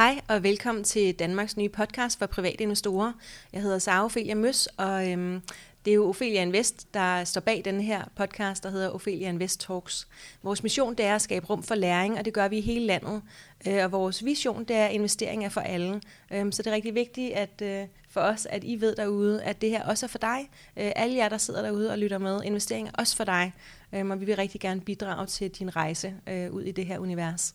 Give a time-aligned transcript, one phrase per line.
[0.00, 3.12] Hej og velkommen til Danmarks nye podcast for private investorer.
[3.52, 5.42] Jeg hedder Sara Ophelia Møs, og øhm,
[5.84, 9.60] det er jo Ophelia Invest, der står bag den her podcast, der hedder Ophelia Invest
[9.60, 10.08] Talks.
[10.42, 12.86] Vores mission det er at skabe rum for læring, og det gør vi i hele
[12.86, 13.22] landet.
[13.66, 16.00] Øh, og vores vision det er investering er for alle.
[16.32, 19.60] Øh, så det er rigtig vigtigt at, øh, for os, at I ved derude, at
[19.60, 20.50] det her også er for dig.
[20.76, 23.52] Øh, alle jer, der sidder derude og lytter med, investering er også for dig.
[23.94, 26.98] Øh, og vi vil rigtig gerne bidrage til din rejse øh, ud i det her
[26.98, 27.54] univers.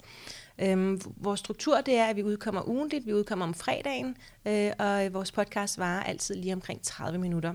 [0.60, 5.14] Øhm, vores struktur det er, at vi udkommer ugentligt, vi udkommer om fredagen, øh, og
[5.14, 7.54] vores podcast varer altid lige omkring 30 minutter.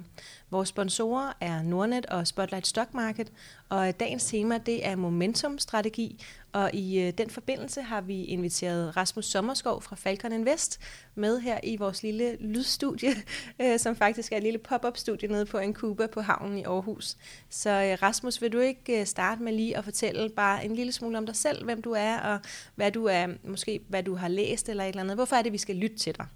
[0.50, 3.32] Vores sponsorer er Nordnet og Spotlight Stock Market,
[3.68, 9.26] og dagens tema det er momentumstrategi, og i øh, den forbindelse har vi inviteret Rasmus
[9.26, 10.80] Sommerskov fra Falcon Invest
[11.14, 13.10] med her i vores lille lydstudie,
[13.62, 17.16] øh, som faktisk er et lille pop-up-studie nede på en Cuba på havnen i Aarhus.
[17.48, 20.92] Så øh, Rasmus, vil du ikke øh, starte med lige at fortælle bare en lille
[20.92, 22.38] smule om dig selv, hvem du er, og
[22.74, 25.16] hvad du er, måske hvad du har læst eller et eller andet.
[25.16, 26.26] Hvorfor er det, vi skal lytte til dig?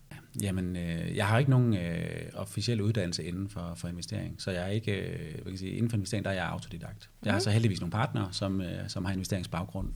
[0.42, 4.62] Jamen, øh, jeg har ikke nogen øh, officiel uddannelse inden for, for investering, så jeg
[4.62, 7.10] er ikke, øh, hvad kan jeg sige, inden for investering, der er jeg autodidakt.
[7.24, 7.44] Jeg har mhm.
[7.44, 9.92] så heldigvis nogle partnere, som, øh, som har investeringsbaggrund,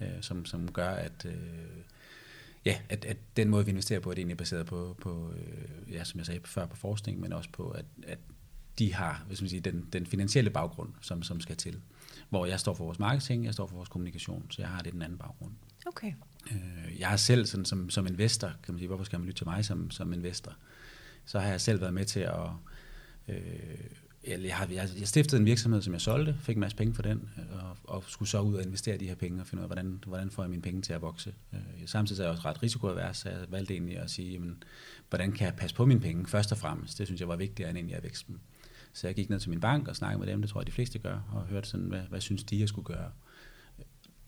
[0.00, 1.32] øh, som, som gør, at, øh,
[2.64, 6.04] ja, at, at den måde, vi investerer på, er egentlig baseret på, på øh, ja,
[6.04, 8.18] som jeg sagde før, på forskning, men også på, at, at
[8.78, 11.80] de har hvis man siger, den, den finansielle baggrund, som, som skal til.
[12.28, 14.94] Hvor jeg står for vores marketing, jeg står for vores kommunikation, så jeg har lidt
[14.94, 15.52] en anden baggrund.
[15.86, 16.12] Okay.
[16.50, 19.40] Øh, jeg har selv sådan, som, som investor, kan man sige, hvorfor skal man lytte
[19.40, 20.52] til mig som, som investor?
[21.24, 22.48] Så har jeg selv været med til at...
[23.28, 23.36] Øh,
[24.28, 27.02] jeg, har, jeg, jeg stiftede en virksomhed, som jeg solgte, fik en masse penge for
[27.02, 29.68] den, og, og skulle så ud og investere de her penge og finde ud af,
[29.68, 31.34] hvordan, hvordan får jeg mine penge til at vokse.
[31.52, 34.62] Øh, samtidig er jeg også ret risikoavers, så jeg valgte egentlig at sige, jamen,
[35.08, 36.98] hvordan kan jeg passe på mine penge først og fremmest.
[36.98, 38.40] Det synes jeg var vigtigere end egentlig at vækste dem.
[38.92, 40.72] Så jeg gik ned til min bank og snakkede med dem, det tror jeg de
[40.72, 43.10] fleste gør, og hørte sådan, hvad, hvad synes de, jeg skulle gøre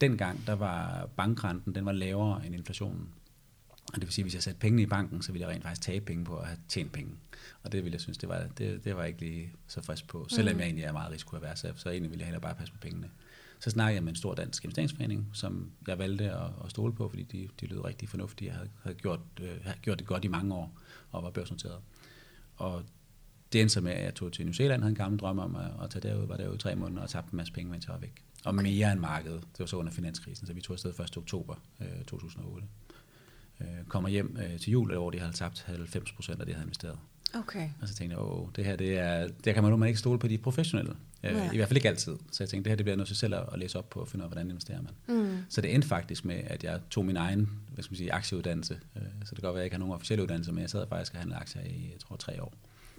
[0.01, 3.09] dengang, der var bankrenten, den var lavere end inflationen.
[3.93, 5.63] Og det vil sige, at hvis jeg satte pengene i banken, så ville jeg rent
[5.63, 7.11] faktisk tabe penge på at have tjent penge.
[7.63, 10.27] Og det ville jeg synes, det var, det, det var ikke lige så frisk på.
[10.29, 10.59] Selvom mm.
[10.59, 13.09] jeg egentlig er meget risikoavers, så egentlig ville jeg hellere bare passe på pengene.
[13.59, 17.09] Så snakkede jeg med en stor dansk investeringsforening, som jeg valgte at, at stole på,
[17.09, 18.47] fordi de, de lød rigtig fornuftige.
[18.47, 20.79] Jeg havde, havde gjort, øh, havde gjort det godt i mange år
[21.11, 21.79] og var børsnoteret.
[22.55, 22.83] Og
[23.53, 25.55] det endte så med, at jeg tog til New Zealand, havde en gammel drøm om
[25.55, 27.85] at, at tage derud, var derude i tre måneder og tabte en masse penge, mens
[27.85, 28.23] jeg var væk.
[28.45, 28.63] Og okay.
[28.63, 29.41] mere end markedet.
[29.41, 31.17] Det var så under finanskrisen, så vi tog afsted 1.
[31.17, 32.67] oktober øh, 2008.
[33.61, 36.57] Øh, kommer hjem øh, til jul, hvor de havde tabt 90 procent af det, jeg
[36.57, 36.97] havde investeret.
[37.35, 37.69] Okay.
[37.81, 40.19] Og så tænkte jeg, åh, det her, det er, der kan man jo ikke stole
[40.19, 40.95] på de professionelle.
[41.23, 42.17] Øh, I hvert fald ikke altid.
[42.31, 44.07] Så jeg tænkte, det her det bliver noget til selv at læse op på og
[44.07, 45.17] finde ud af, hvordan investerer man.
[45.17, 45.37] Mm.
[45.49, 48.79] Så det endte faktisk med, at jeg tog min egen hvad skal man sige, aktieuddannelse.
[48.95, 50.69] Øh, så det kan godt være, at jeg ikke har nogen officielle uddannelse, men jeg
[50.69, 52.53] sad faktisk og handlede aktier i, jeg tror, tre år.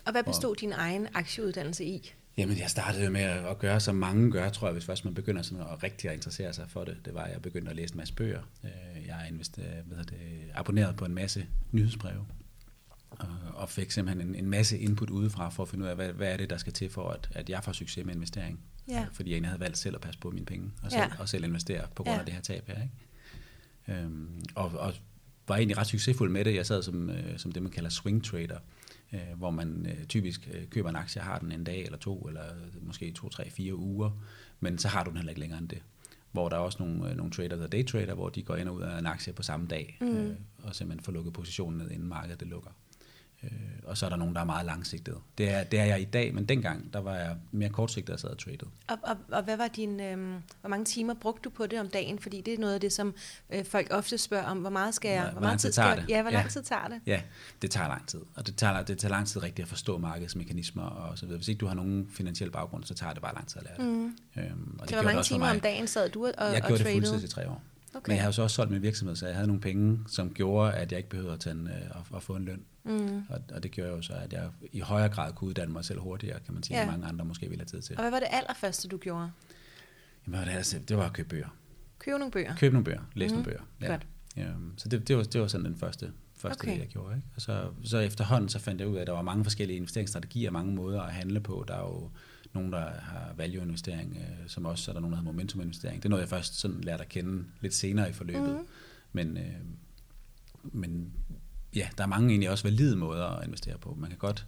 [0.04, 2.14] Og hvad bestod og, din egen aktieuddannelse i?
[2.36, 5.42] Jamen, jeg startede med at gøre, som mange gør, tror jeg, hvis først man begynder
[5.42, 6.96] sådan at rigtig at interessere sig for det.
[7.04, 8.42] Det var, at jeg begyndte at læse en masse bøger.
[8.64, 12.26] Øh, jeg er abonneret på en masse nyhedsbreve,
[13.54, 16.32] og fik simpelthen en, en masse input udefra for at finde ud af, hvad, hvad
[16.32, 18.60] er det, der skal til for, at, at jeg får succes med investering.
[18.88, 19.06] Ja.
[19.12, 21.08] Fordi jeg egentlig havde valgt selv at passe på mine penge, og selv, ja.
[21.18, 22.18] og selv investere på grund ja.
[22.18, 22.82] af det her tab her.
[22.82, 24.02] Ikke?
[24.02, 24.94] Øhm, og, og
[25.48, 26.54] var egentlig ret succesfuld med det.
[26.54, 28.60] Jeg sad som, øh, som det, man kalder swing trader øh,
[29.36, 32.42] hvor man øh, typisk øh, køber en aktie, har den en dag eller to, eller
[32.80, 34.10] måske to, tre, fire uger,
[34.60, 35.82] men så har du den heller ikke længere end det.
[36.32, 38.68] Hvor der er også nogle, øh, nogle trader, der day trader, hvor de går ind
[38.68, 40.16] og ud af en aktie på samme dag, mm.
[40.16, 42.70] øh, og simpelthen får lukket positionen ned, inden markedet det lukker.
[43.44, 43.50] Øh,
[43.84, 45.16] og så er der nogen, der er meget langsigtet.
[45.38, 48.20] Det er, det er jeg i dag, men dengang, der var jeg mere kortsigtet og
[48.20, 48.66] sad og traded.
[48.88, 51.88] Og, og, og hvad var din, øh, hvor mange timer brugte du på det om
[51.88, 52.18] dagen?
[52.18, 53.14] Fordi det er noget af det, som
[53.50, 56.04] øh, folk ofte spørger om, hvor meget skal jeg, hvor, hvor meget tid tager det?
[56.08, 56.50] Ja, hvor lang ja.
[56.50, 57.00] tid tager det?
[57.06, 57.22] Ja,
[57.62, 58.20] det tager lang tid.
[58.34, 61.38] Og det tager, det tager lang tid rigtigt at forstå markedsmekanismer og så videre.
[61.38, 63.76] Hvis ikke du har nogen finansiel baggrund, så tager det bare lang tid at lære
[63.76, 63.96] det.
[63.96, 64.16] Mm.
[64.36, 66.84] Øhm, og det så hvor mange timer om dagen sad du og, og Jeg gjorde
[66.84, 67.62] det fuldtid i tre år.
[67.94, 68.10] Okay.
[68.10, 70.34] Men jeg har jo så også solgt min virksomhed, så jeg havde nogle penge, som
[70.34, 72.64] gjorde, at jeg ikke behøvede at, tage en, øh, at, at få en løn.
[72.84, 73.22] Mm.
[73.28, 76.00] Og, og det gjorde jo så, at jeg i højere grad kunne uddanne mig selv
[76.00, 76.82] hurtigere, kan man sige, ja.
[76.82, 77.96] end mange andre måske ville have tid til.
[77.96, 79.30] Og hvad var det allerførste, du gjorde?
[80.26, 81.48] Jamen, det, altså, det var at købe bøger.
[81.98, 82.56] Købe nogle bøger?
[82.56, 83.38] Købe nogle bøger, læse mm.
[83.38, 83.62] nogle bøger.
[83.80, 83.86] Ja.
[83.86, 84.06] Godt.
[84.36, 84.46] Ja,
[84.76, 86.78] så det, det, var, det var sådan den første, første okay.
[86.78, 87.16] jeg gjorde.
[87.16, 87.28] Ikke?
[87.36, 90.50] Og så, så efterhånden så fandt jeg ud af, at der var mange forskellige investeringsstrategier,
[90.50, 91.64] mange måder at handle på.
[91.68, 92.10] Der er jo
[92.52, 95.96] nogen, der har value-investering, øh, som også så er der nogen, der har momentum-investering.
[95.96, 98.52] Det er noget, jeg først sådan lærte at kende lidt senere i forløbet.
[98.52, 98.66] Mm.
[99.12, 99.54] Men, øh,
[100.62, 101.12] men
[101.74, 103.96] ja, der er mange egentlig også valide måder at investere på.
[104.00, 104.46] Man kan godt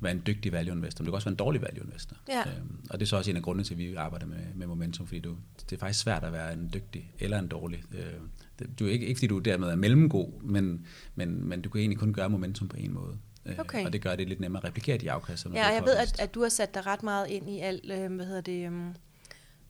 [0.00, 2.16] være en dygtig value investor, men det kan også være en dårlig value investor.
[2.28, 2.40] Ja.
[2.40, 4.66] Øhm, og det er så også en af grundene til, at vi arbejder med, med
[4.66, 5.36] momentum, fordi du,
[5.70, 7.82] det er faktisk svært at være en dygtig eller en dårlig.
[7.92, 11.78] Øh, du er ikke, ikke fordi du dermed er mellemgod, men, men, men du kan
[11.78, 13.18] egentlig kun gøre momentum på en måde.
[13.46, 13.84] Øh, okay.
[13.86, 15.46] Og det gør det lidt nemmere at replikere de afkast.
[15.54, 18.14] Ja, jeg ved, at, at du har sat dig ret meget ind i alt, øh,
[18.14, 18.94] hvad hedder det, um,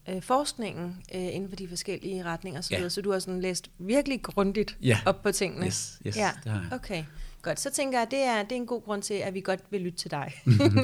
[0.08, 2.88] øh, forskningen øh, inden for de forskellige retninger osv., Ja.
[2.88, 4.98] så du har sådan læst virkelig grundigt Ja.
[5.06, 5.66] op på tingene.
[5.66, 6.30] Yes, yes, ja.
[6.44, 6.72] det har jeg.
[6.72, 7.04] Okay,
[7.42, 7.60] godt.
[7.60, 9.80] Så tænker jeg, det er, det er en god grund til, at vi godt vil
[9.80, 10.32] lytte til dig.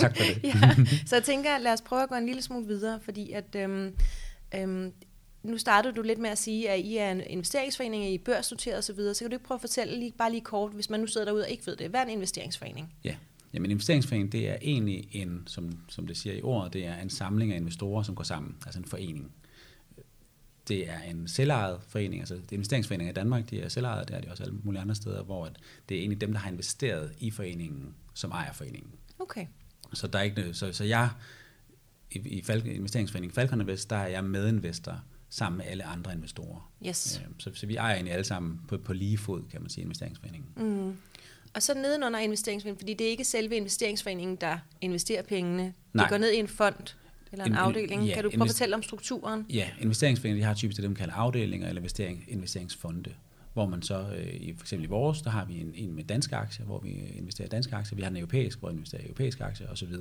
[0.00, 0.44] tak for det.
[0.55, 0.75] ja.
[1.06, 3.55] Så jeg tænker, lad os prøve at gå en lille smule videre, fordi at...
[3.56, 3.94] Øhm,
[4.55, 4.93] øhm,
[5.48, 8.78] nu startede du lidt med at sige, at I er en investeringsforening, I er børsnoteret
[8.78, 11.06] osv., så kan du ikke prøve at fortælle lige, bare lige kort, hvis man nu
[11.06, 12.94] sidder derude og ikke ved det, hvad er en investeringsforening?
[13.04, 13.16] Ja,
[13.52, 17.10] Jamen investeringsforening, det er egentlig en, som, som det siger i ordet, det er en
[17.10, 19.32] samling af investorer, som går sammen, altså en forening.
[20.68, 24.16] Det er en selvejet forening, altså det er investeringsforeninger i Danmark, de er selvejet, det
[24.16, 25.48] er de også alle mulige andre steder, hvor
[25.88, 28.90] det er egentlig dem, der har investeret i foreningen, som ejer foreningen.
[29.18, 29.46] Okay.
[29.94, 31.10] Så, der er ikke, noget- så, så jeg,
[32.10, 36.70] i, i Falk, investeringsforeningen Falcon Invest, der er jeg medinvestor sammen med alle andre investorer.
[36.86, 37.20] Yes.
[37.25, 39.82] Øh, Så, så vi ejer egentlig alle sammen på, på lige fod, kan man sige,
[39.84, 40.48] investeringsforeningen.
[40.56, 40.96] Mm.
[41.54, 45.75] Og så nedenunder investeringsforeningen, fordi det er ikke selve investeringsforeningen, der investerer pengene.
[45.92, 46.04] Nej.
[46.04, 46.94] Det går ned i en fond
[47.32, 48.04] eller en, En- afdeling.
[48.06, 49.46] ja, kan du prøve at fortælle om strukturen?
[49.50, 53.14] Ja, investeringsforeninger de har typisk det, de kalder afdelinger eller investering, investeringsfonde,
[53.52, 56.04] hvor man så, øh, i, for eksempel i vores, der har vi en, en med
[56.04, 59.02] danske aktier, hvor vi investerer i danske aktier, vi har en europæisk, hvor vi investerer
[59.02, 59.94] i europæiske aktier osv.,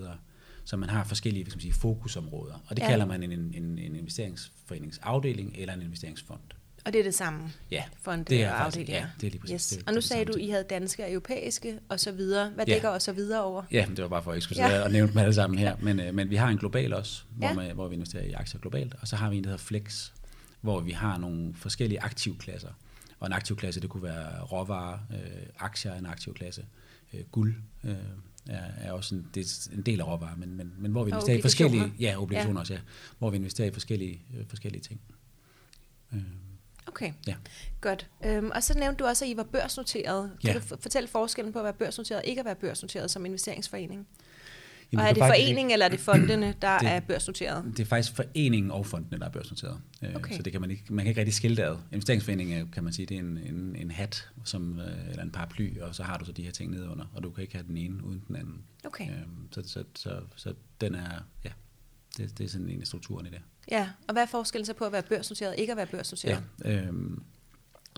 [0.67, 2.87] så man har forskellige hvad skal man sige, fokusområder, og det Ja.
[2.89, 6.39] kalder man en, en, en, en investeringsforeningsafdeling eller en investeringsfond.
[6.85, 7.51] Og det er det samme?
[7.71, 9.67] Ja, Fonde det er og faktisk- ja, det er lige præcis Yes.
[9.67, 10.39] det- og nu det det sagde samme du.
[10.47, 12.49] I havde danske og europæiske og så videre.
[12.49, 12.73] Hvad Ja.
[12.73, 13.63] dækker og så videre over?
[13.71, 14.81] Ja, men det var bare for at jeg skulle Ja.
[14.83, 15.75] og nævne dem alle sammen her.
[15.81, 17.53] Men, øh, men vi har en global også, hvor, Ja.
[17.53, 18.95] man, hvor vi investerer i aktier globalt.
[19.01, 20.09] Og så har vi en, der hedder Flex,
[20.61, 22.69] hvor vi har nogle forskellige aktivklasser.
[23.19, 25.17] Og en aktivklasse, det kunne være råvarer, øh,
[25.59, 26.65] aktier er en aktivklasse.
[27.13, 27.95] Øh, guld øh,
[28.49, 29.41] er, er også en, det
[29.71, 31.93] er en del af råvarer, men, men, men hvor vi investerer i forskellige...
[31.99, 32.61] Ja, obligationer ja.
[32.61, 32.79] også, ja.
[33.19, 35.01] Hvor vi investerer i forskellige, øh, forskellige ting.
[36.13, 36.21] Øh,
[36.87, 37.35] Okay, Ja.
[37.81, 38.07] godt.
[38.25, 40.31] Øhm, og så nævnte du også, at I var børsnoteret.
[40.45, 40.59] Kan Ja.
[40.59, 44.07] du fortælle forskellen på at være børsnoteret og ikke at være børsnoteret som investeringsforening?
[44.91, 47.63] Jamen, og er det faktisk- foreningen, eller er det fondene, der Det- er børsnoteret?
[47.77, 49.79] Det er faktisk foreningen og fondene, der er børsnoteret.
[50.03, 50.35] Øh, Okay.
[50.35, 51.77] Så det kan man, ikke, man kan ikke rigtig skille det ad.
[51.91, 55.31] Investeringsforeningen er, kan man sige, det er en, en, en hat som, øh, eller en
[55.31, 57.67] paraply, og så har du så de her ting nedenunder, og du kan ikke have
[57.67, 58.61] den ene uden den anden.
[58.85, 59.09] Okay.
[59.09, 61.49] Øhm, så, så, så, så den er, ja,
[62.17, 63.39] det, det er sådan en af strukturen i det.
[63.71, 66.43] Ja, og hvad er forskellen så på at være børsnoteret og ikke at være børsnoteret?
[66.65, 67.23] Ja, øhm,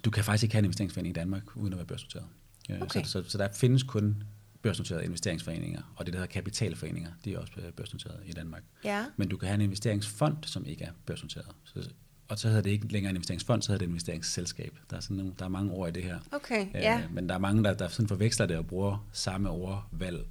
[0.06, 2.26] du kan faktisk ikke have en investeringsforening i Danmark, uden at være børsnoteret.
[2.70, 3.04] Øh, Okay.
[3.04, 4.24] så, så, så der findes kun
[4.62, 8.64] børsnoterede investeringsforeninger, og det, der hedder kapitalforeninger, de er også øh, børsnoteret i Danmark.
[8.84, 9.06] Ja.
[9.18, 11.48] Men du kan have en investeringsfond, som ikke er børsnoteret.
[11.64, 11.90] Så,
[12.28, 14.80] og så hedder det ikke længere en investeringsfond, så hedder det et investeringsselskab.
[14.90, 16.20] Der er, sådan nogle, der er mange ord i det her.
[16.32, 17.02] Okay, ja.
[17.04, 20.26] Øh, men der er mange, der, der sådan forveksler det og bruger samme ordvalg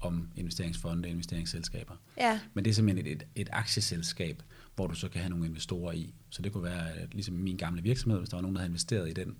[0.00, 1.94] om investeringsfonde og investeringsselskaber.
[2.16, 4.42] Ja, Men det er simpelthen et, et, et aktieselskab,
[4.76, 6.14] hvor du så kan have nogle investorer i.
[6.30, 8.70] Så det kunne være at ligesom min gamle virksomhed, hvis der var nogen, der havde
[8.70, 9.36] investeret i den,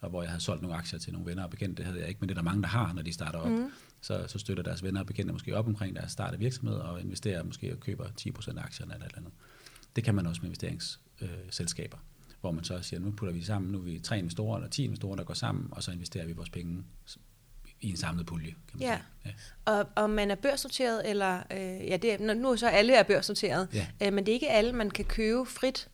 [0.00, 2.08] og hvor jeg havde solgt nogle aktier til nogle venner og bekendte, det havde jeg
[2.08, 3.50] ikke, men det er der mange, der har, når de starter op.
[3.50, 3.70] Mm.
[4.00, 7.00] Så, så støtter deres venner og bekendte måske op omkring deres start af virksomhed, og
[7.00, 9.32] investerer måske og køber 10% af aktierne eller et eller andet.
[9.96, 11.98] Det kan man også med investeringsselskaber,
[12.40, 14.84] hvor man så siger, nu putter vi sammen, nu er vi tre investorer eller 10
[14.84, 16.84] investorer, der går sammen, og så investerer vi vores penge
[17.80, 18.98] i en samlet pulje, kan man Ja.
[19.22, 19.34] sige.
[19.66, 19.72] Ja.
[19.78, 21.58] og om man er børsnoteret, eller øh,
[21.88, 23.86] ja, det er, nu- nu er så alle er børsnoteret, Ja.
[24.06, 25.88] øh, men det er ikke alle, man kan købe frit,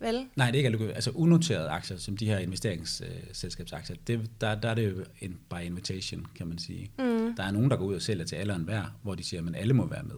[0.00, 0.26] vel?
[0.36, 0.94] Nej, det er ikke alle.
[0.94, 5.64] Altså unoterede aktier, som de her investeringsselskabsaktier, det, der, der er det jo en by
[5.64, 6.90] invitation, kan man sige.
[6.98, 7.34] Mm.
[7.36, 9.46] Der er nogen, der går ud og sælger til alle og enhver, hvor de siger,
[9.48, 10.16] at alle må være med.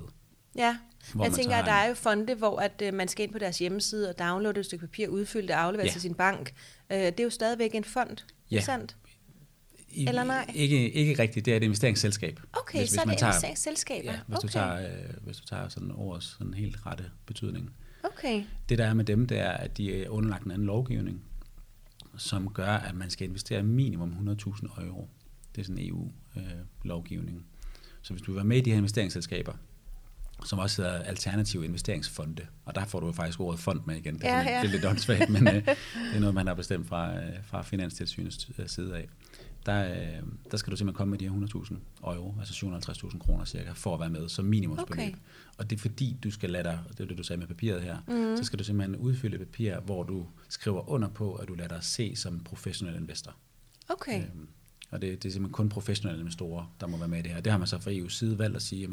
[0.56, 0.76] Ja,
[1.14, 3.38] Hvor jeg tænker, at der er jo fonde, hvor at, øh, man skal ind på
[3.38, 5.93] deres hjemmeside og downloade et stykke papir, udfylde det og aflevere Ja.
[5.93, 6.52] til sin bank.
[6.93, 8.17] Øh, det er jo stadigvæk en fond,
[8.50, 8.56] Ja.
[8.56, 8.96] ikke sandt?
[9.88, 10.50] I, Eller nej?
[10.55, 12.40] Ikke, ikke rigtigt, det er et investeringsselskab.
[12.52, 14.12] Okay, så er man det investeringsselskaber.
[14.12, 14.49] Ja, hvis, okay.
[14.49, 17.71] du tager, øh, hvis du tager sådan ordets sådan helt rette betydning.
[18.07, 21.23] Okay, Det der er med dem, det er, at de er underlagt en anden lovgivning,
[22.17, 25.09] som gør, at man skal investere minimum 100.000 euro.
[25.55, 27.47] Det er sådan en EU-lovgivning.
[28.03, 29.53] Så hvis du vil være med i de her investeringsselskaber,
[30.45, 34.15] som også hedder alternative investeringsfonde, og der får du jo faktisk ordet fond med igen.
[34.15, 34.61] Det er, Ja, ja.
[34.61, 35.77] det er lidt åndssvagt, men øh, det
[36.15, 39.09] er noget, man har bestemt fra, øh, fra Finanstilsynets øh, side af.
[39.66, 43.44] Der, øh, der skal du simpelthen komme med de her 100.000 euro, altså 750.000 kroner
[43.44, 44.99] cirka, for at være med som minimumsbeløb.
[44.99, 45.12] Okay.
[45.58, 47.82] Og det er fordi, du skal lade dig, det er det, du sagde med papiret
[47.82, 48.37] her, mm.
[48.37, 51.68] så skal du simpelthen udfylde et papir, hvor du skriver under på, at du lader
[51.68, 53.37] dig se som professionel investor.
[53.88, 54.23] okay.
[54.23, 54.49] Øhm,
[54.90, 57.40] og det, det er simpelthen kun professionelle investorer, der må være med i det her.
[57.40, 58.90] Det har man så fra EU's side valgt at sige, at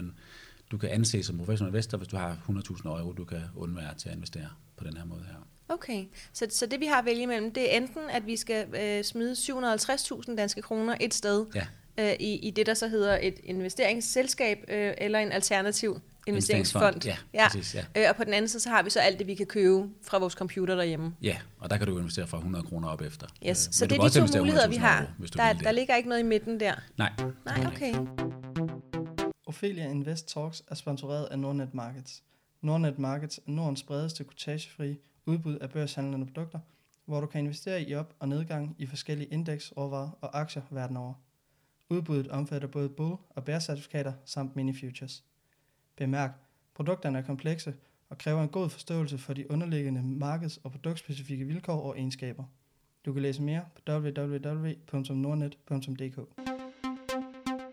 [0.72, 4.10] du kan anses som professionel investor, hvis du har 100.000 euro, du kan undvære til
[4.10, 5.48] at investere på den her måde her.
[5.74, 8.76] Okay, så, så det vi har at vælge imellem, det er enten, at vi skal
[8.76, 11.66] øh, smide 750.000 danske kroner et sted Ja,
[11.98, 17.06] øh, i, i det, der så hedder et investeringsselskab øh, eller en alternativ investeringsfond.
[17.06, 17.48] Ja, ja.
[17.48, 17.86] præcis, ja.
[17.98, 19.90] Øh, og på den anden side, så har vi så alt det, vi kan købe
[20.02, 21.16] fra vores computer derhjemme.
[21.22, 23.28] Ja, og der kan du investere fra 100 kroner op efter.
[23.50, 23.68] Yes.
[23.68, 25.00] Øh, Så det er de to muligheder, vi 100.000 har.
[25.20, 26.74] euro, Der, der ligger ikke noget i midten der.
[26.98, 27.12] Nej.
[27.46, 27.94] Nej, okay.
[29.46, 32.24] Ophelia Invest Talks er sponsoreret af Nordnet Markets.
[32.62, 36.60] Nordnet Markets er Nordens bredeste kortagefri udbud af børshandlende produkter,
[37.06, 40.98] hvor du kan investere i op- og nedgang i forskellige indeks, råvarer og aktier verden
[40.98, 41.14] over.
[41.90, 45.24] Udbuddet omfatter både bull- og bear-certifikater samt mini-futures.
[45.96, 46.32] Bemærk,
[46.74, 47.74] produkterne er komplekse
[48.10, 52.44] og kræver en god forståelse for de underliggende markeds- og produktspecifikke vilkår og egenskaber.
[53.06, 56.18] Du kan læse mere på www.nordnet.dk.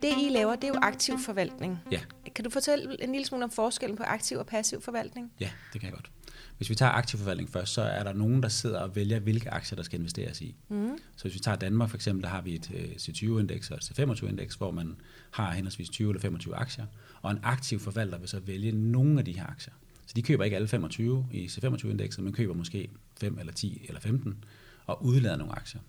[0.03, 1.79] Det, I laver, det er jo aktiv forvaltning.
[1.91, 2.01] Ja.
[2.35, 5.33] Kan du fortælle en lille smule om forskellen på aktiv og passiv forvaltning?
[5.41, 6.11] Ja, det kan jeg godt.
[6.57, 9.51] Hvis vi tager aktiv forvaltning først, så er der nogen, der sidder og vælger, hvilke
[9.51, 10.55] aktier, der skal investeres i.
[10.69, 10.99] Mm.
[11.17, 13.83] Så hvis vi tager Danmark for eksempel, der har vi et øh, C20-indeks og et
[13.83, 14.97] C25-indeks, hvor man
[15.31, 16.87] har henholdsvis 20 eller 25 aktier,
[17.23, 19.75] og en aktiv forvalter vil så vælge nogle af de her aktier.
[20.07, 22.89] Så de køber ikke alle 25 i C25-indekset, men køber måske
[23.21, 24.45] 5 eller 10 eller 15
[24.87, 25.81] og udlader nogle aktier.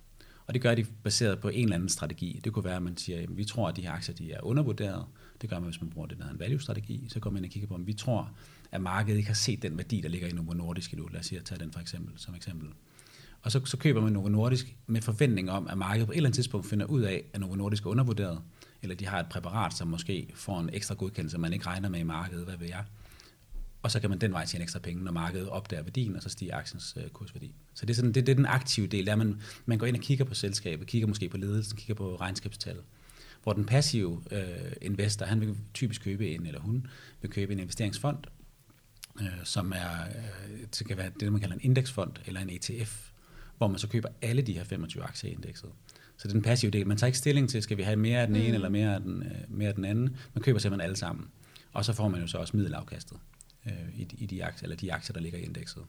[0.51, 2.41] Og det gør de baseret på en eller anden strategi.
[2.43, 4.41] Det kunne være, at man siger, at vi tror, at de her aktier de er
[4.43, 5.05] undervurderet.
[5.41, 7.05] Det gør man, hvis man bruger det, der hedder en value-strategi.
[7.09, 8.31] Så går man ind og kigger på, om vi tror,
[8.71, 11.07] at markedet ikke har set den værdi, der ligger i Novo Nordisk endnu.
[11.07, 12.69] Lad os sige, at tage den for eksempel, som eksempel.
[13.41, 16.27] Og så, så køber man Novo Nordisk med forventning om, at markedet på et eller
[16.27, 18.41] andet tidspunkt finder ud af, at Novo Nordisk er undervurderet,
[18.81, 21.99] eller de har et præparat, som måske får en ekstra godkendelse, man ikke regner med
[21.99, 22.83] i markedet, hvad ved jeg.
[23.81, 26.29] Og så kan man den vej tjene ekstra penge, når markedet opdager værdien, og så
[26.29, 27.53] stiger aktiens øh, kursværdi.
[27.73, 29.95] Så det er, sådan, det, det er den aktive del, der man, man går ind
[29.95, 32.77] og kigger på selskabet, kigger måske på ledelsen, kigger på regnskabstal.
[33.43, 36.87] Hvor den passive øh, investor, han vil typisk købe en, eller hun
[37.21, 38.17] vil købe en investeringsfond,
[39.21, 43.09] øh, som er, øh, det kan være det, man kalder en indeksfond, eller en ETF,
[43.57, 45.69] hvor man så køber alle de her 25 aktier i indekset.
[46.17, 46.87] Så det er den passive del.
[46.87, 48.53] Man tager ikke stilling til, skal vi have mere af den ene, mm.
[48.53, 50.17] eller mere af den, øh, mere af den anden.
[50.33, 51.27] Man køber simpelthen alle sammen.
[51.73, 53.17] Og så får man jo så også middelafkastet
[53.65, 55.83] øh, i, i de aktier, eller de aktier, der ligger i indekset.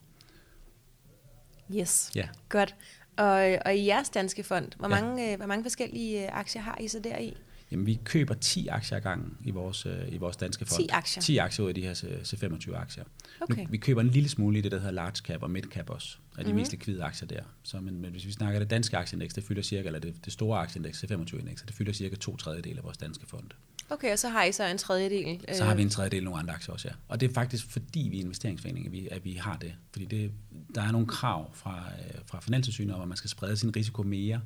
[1.76, 2.28] Yes, Ja.
[2.48, 2.74] godt.
[3.16, 5.00] Og, og i jeres danske fond, hvor Ja.
[5.00, 7.36] mange, øh, hvor mange forskellige øh, aktier har I så deri?
[7.70, 10.82] Jamen, vi køber 10 aktier ad gangen i vores, øh, i vores danske fond.
[10.82, 11.22] 10 aktier?
[11.22, 13.04] 10 aktier ud af de her C- C25 aktier.
[13.40, 13.62] Okay.
[13.62, 15.90] Nu, vi køber en lille smule i det, der hedder large cap og mid cap
[15.90, 16.58] også, af de Mhm.
[16.58, 17.42] mest likvide aktier der.
[17.62, 20.32] Så, men, men hvis vi snakker det danske aktieindeks, det fylder cirka, eller det, det
[20.32, 23.50] store aktieindeks, C25-indeks, det fylder cirka to tredjedel af vores danske fond.
[23.92, 25.44] Okay, og så har I så en tredjedel.
[25.52, 26.94] Så har vi en tredjedel nogle andre aktier også, ja.
[27.08, 29.75] Og det er faktisk fordi vi er investeringsforening, at vi, at vi har det.
[29.92, 30.32] Fordi det,
[30.75, 34.02] der er nogle krav fra, øh, fra Finanstilsynet om, at man skal sprede sin risiko
[34.02, 34.40] mere,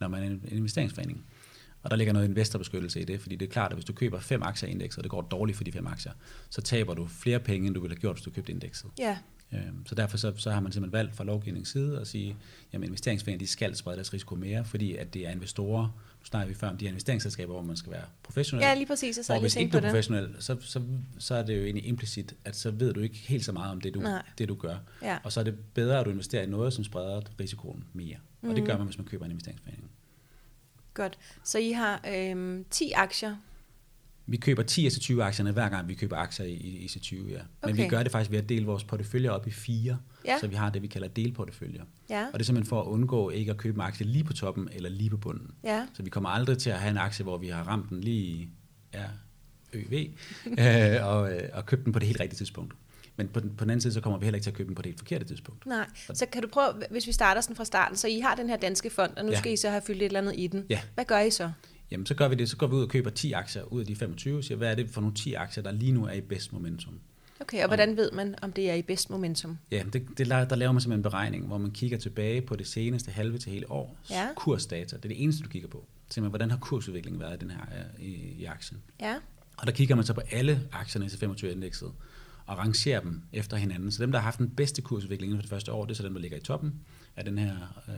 [0.00, 1.24] når man er en en investeringsforening.
[1.82, 4.20] Og der ligger noget investorbeskyttelse i det, fordi det er klart, at hvis du køber
[4.20, 6.12] fem aktier i indekset, og det går dårligt for de fem aktier,
[6.50, 8.90] så taber du flere penge, end du ville have gjort, hvis du købte indekset.
[8.98, 9.18] Ja,
[9.54, 12.36] Øhm, Så derfor så, så har man simpelthen valgt fra lovgivningens side at sige,
[12.72, 15.88] at investeringsforeninger de skal sprede deres risiko mere, fordi at det er investorer,
[16.24, 18.64] snakker vi før om de her investeringsselskaber, hvor man skal være professionel.
[18.64, 19.16] ja lige præcis.
[19.16, 20.82] Sad Og hvis ikke du er professionel, så, så,
[21.18, 23.80] så er det jo egentlig implicit, at så ved du ikke helt så meget om
[23.80, 24.22] det, du, Nej.
[24.38, 24.76] det, du gør.
[25.02, 25.18] Ja.
[25.24, 28.16] Og så er det bedre, at du investerer i noget, som spreder risikoen mere.
[28.42, 28.66] Og det Mhm.
[28.66, 29.90] gør man, hvis man køber en investeringsforening.
[30.94, 31.18] Godt.
[31.44, 33.36] Så I har øhm, 10 aktier.
[34.30, 37.20] Vi køber 10 af C20 aktierne hver gang, vi køber aktier i, i C20, ja.
[37.62, 37.82] Men Okay.
[37.82, 40.38] vi gør det faktisk ved at dele vores porteføljer op i fire, Ja.
[40.40, 41.82] så vi har det, vi kalder delporteføljer.
[42.10, 44.32] Ja, Og det er simpelthen for at undgå ikke at købe en aktie lige på
[44.32, 45.50] toppen eller lige på bunden.
[45.64, 45.86] ja.
[45.94, 48.50] Så vi kommer aldrig til at have en aktie, hvor vi har ramt den lige
[48.94, 49.04] ja,
[49.72, 49.92] ØV,
[50.58, 52.74] øh, og, øh, og købt den på det helt rigtige tidspunkt.
[53.16, 54.66] Men på den, på den anden side, så kommer vi heller ikke til at købe
[54.68, 55.66] den på det helt forkerte tidspunkt.
[55.66, 58.48] Nej, så kan du prøve, hvis vi starter sådan fra starten, så I har den
[58.48, 59.38] her danske fond, og nu Ja.
[59.38, 60.64] skal I så have fyldt et eller andet i den.
[60.70, 60.80] Ja.
[60.94, 61.50] Hvad gør I så?
[61.90, 62.50] Jamen, så gør vi det.
[62.50, 64.70] Så går vi ud og køber 10 aktier ud af de 25, og siger, hvad
[64.70, 67.00] er det for nogle 10 aktier, der lige nu er i bedst momentum?
[67.40, 69.58] Okay, og hvordan ved man, om det er i bedst momentum?
[69.70, 72.66] Ja, det, det, der laver man simpelthen en beregning, hvor man kigger tilbage på det
[72.66, 73.96] seneste halve til hele år.
[74.10, 74.28] Ja.
[74.36, 75.84] Kursdata, det er det eneste, du kigger på.
[76.08, 78.82] Simpelthen, hvordan har kursudviklingen været i, den her, øh, i, i aktien?
[79.00, 79.16] Ja,
[79.56, 81.92] Og der kigger man så på alle aktierne i C25-indekset
[82.46, 83.92] og rangerer dem efter hinanden.
[83.92, 85.96] Så dem, der har haft den bedste kursudvikling inden for det første år, det er
[85.96, 86.74] så dem, der ligger i toppen
[87.16, 87.94] af den her øh,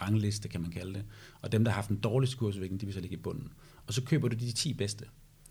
[0.00, 1.04] rangliste, kan man kalde det.
[1.42, 3.52] Og dem, der har haft den dårligste kursudvikling, de vil så ligge i bunden.
[3.86, 5.04] Og så køber du de 10 bedste.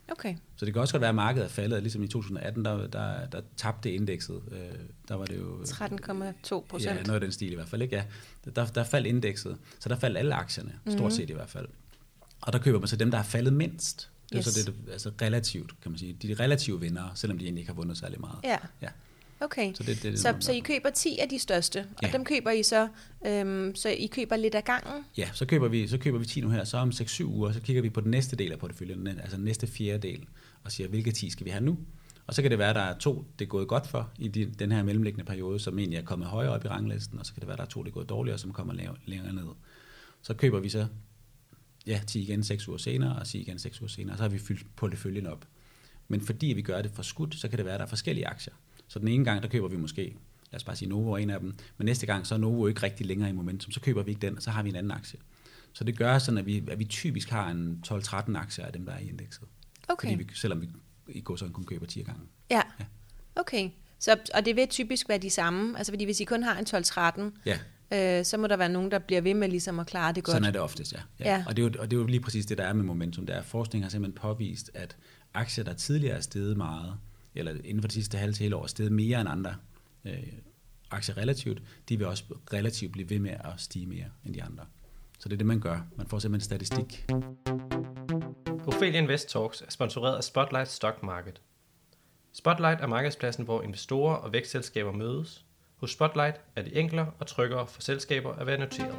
[0.08, 0.36] okay.
[0.56, 1.82] Så det kan også godt være, at markedet er faldet.
[1.82, 4.42] Ligesom i 2018, der, der, der tabte indekset.
[4.52, 4.58] Øh,
[5.08, 5.62] der var det jo...
[5.62, 6.96] 13,2 procent.
[6.96, 7.82] Ja, noget af den stil i hvert fald.
[7.82, 7.96] Ikke?
[7.96, 8.04] Ja,
[8.50, 9.56] der, der faldt indekset.
[9.80, 11.10] Så der faldt alle aktierne, stort Mhm.
[11.10, 11.68] set i hvert fald.
[12.40, 14.10] Og der køber man så dem, der har faldet mindst.
[14.28, 14.44] Det er Yes.
[14.54, 16.12] så det, altså relativt, kan man sige.
[16.12, 18.38] De de relative vinder, selvom de egentlig ikke har vundet særlig meget.
[18.44, 18.88] Ja, Ja.
[19.40, 19.74] Okay.
[19.74, 22.10] Så, det, det, det, Så, så I køber 10 af de største, og Ja.
[22.12, 22.88] dem køber I så,
[23.26, 25.04] øhm, så I køber lidt af gangen?
[25.16, 27.60] Ja, så køber, vi, så køber vi 10 nu her, så om 6-7 uger, så
[27.60, 30.24] kigger vi på den næste del af porteføljen, altså næste fjerde del,
[30.64, 31.78] og siger, hvilke 10 skal vi have nu?
[32.26, 34.28] Og så kan det være, at der er to, det er gået godt for i
[34.28, 37.32] de, den her mellemliggende periode, som egentlig er kommet højere op i ranglisten, og så
[37.34, 39.32] kan det være, at der er to, det er gået dårligere, som kommer lav, længere
[39.32, 39.46] ned.
[40.22, 40.86] Så køber vi så
[41.86, 44.28] ja, 10 igen 6 uger senere, og 10 igen 6 uger senere, og så har
[44.28, 45.46] vi fyldt porteføljen op.
[46.08, 48.26] Men fordi vi gør det for skudt, så kan det være, at der er forskellige
[48.26, 48.54] aktier.
[48.88, 50.02] Så den ene gang, der køber vi måske,
[50.52, 52.66] lad os bare sige Novo er en af dem, men næste gang, så er Novo
[52.66, 54.76] ikke rigtig længere i momentum, så køber vi ikke den, og så har vi en
[54.76, 55.18] anden aktie.
[55.72, 58.84] Så det gør sådan, at vi, at vi typisk har en 12-13 aktier af dem,
[58.86, 59.44] der er i indekset.
[59.88, 60.08] Okay.
[60.08, 60.68] Fordi vi, selvom vi
[61.08, 62.22] i går sådan kun køber 10 gange.
[62.50, 62.62] Ja.
[62.80, 62.84] Ja.
[63.36, 63.70] Okay.
[63.98, 66.66] Så, og det vil typisk være de samme, altså fordi hvis I kun har en
[66.66, 70.12] 12-13, Ja, øh, så må der være nogen, der bliver ved med ligesom at klare
[70.12, 70.32] det godt.
[70.32, 71.00] sådan er det oftest, ja.
[71.20, 71.36] ja.
[71.36, 71.44] Ja.
[71.46, 73.26] Og, det er jo, og det er jo lige præcis det, der er med momentum.
[73.26, 74.96] Der er, forskning har simpelthen påvist, at
[75.34, 76.96] aktier, der tidligere er steget meget,
[77.36, 79.54] eller inden for det sidste halve til hele år steget mere end andre
[80.04, 80.32] øh,
[80.90, 84.64] aktier relativt, de vil også relativt blive ved med at stige mere end de andre.
[85.18, 85.80] Så det er det, man gør.
[85.96, 87.06] Man får simpelthen statistik.
[88.66, 91.40] Ophelia Invest Talks er sponsoreret af Spotlight Stock Market.
[92.32, 95.44] Spotlight er markedspladsen, hvor investorer og vækstselskaber mødes.
[95.76, 98.96] Hos Spotlight er det enklere og tryggere for selskaber at være noteret.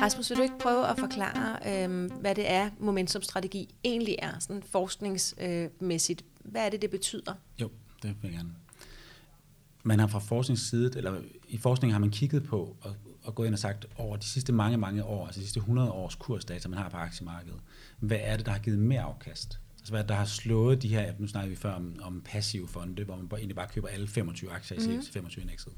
[0.00, 4.62] Rasmus, vil du ikke prøve at forklare, øh, hvad det er, momentumstrategi egentlig er, sådan
[4.62, 6.24] forskningsmæssigt?
[6.44, 7.34] Hvad er det, det betyder?
[7.60, 7.70] Jo,
[8.02, 8.54] det vil jeg gerne.
[9.82, 13.54] Man har fra forskningsside, eller i forskningen har man kigget på og, og gået ind
[13.54, 16.78] og sagt, over de sidste mange, mange år, altså de sidste 100 års kursdata, man
[16.78, 17.60] har på aktiemarkedet,
[17.98, 19.60] hvad er det, der har givet mere afkast?
[19.78, 22.68] Altså hvad er der har slået de her, nu snakker vi før om, om passive
[22.68, 24.98] fonde, hvor man bare, egentlig bare køber alle 25 aktier i mm.
[24.98, 25.72] 25-indekset.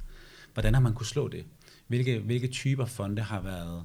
[0.54, 1.44] Hvordan har man kunne slå det?
[1.86, 3.84] Hvilke, hvilke typer fonde har været,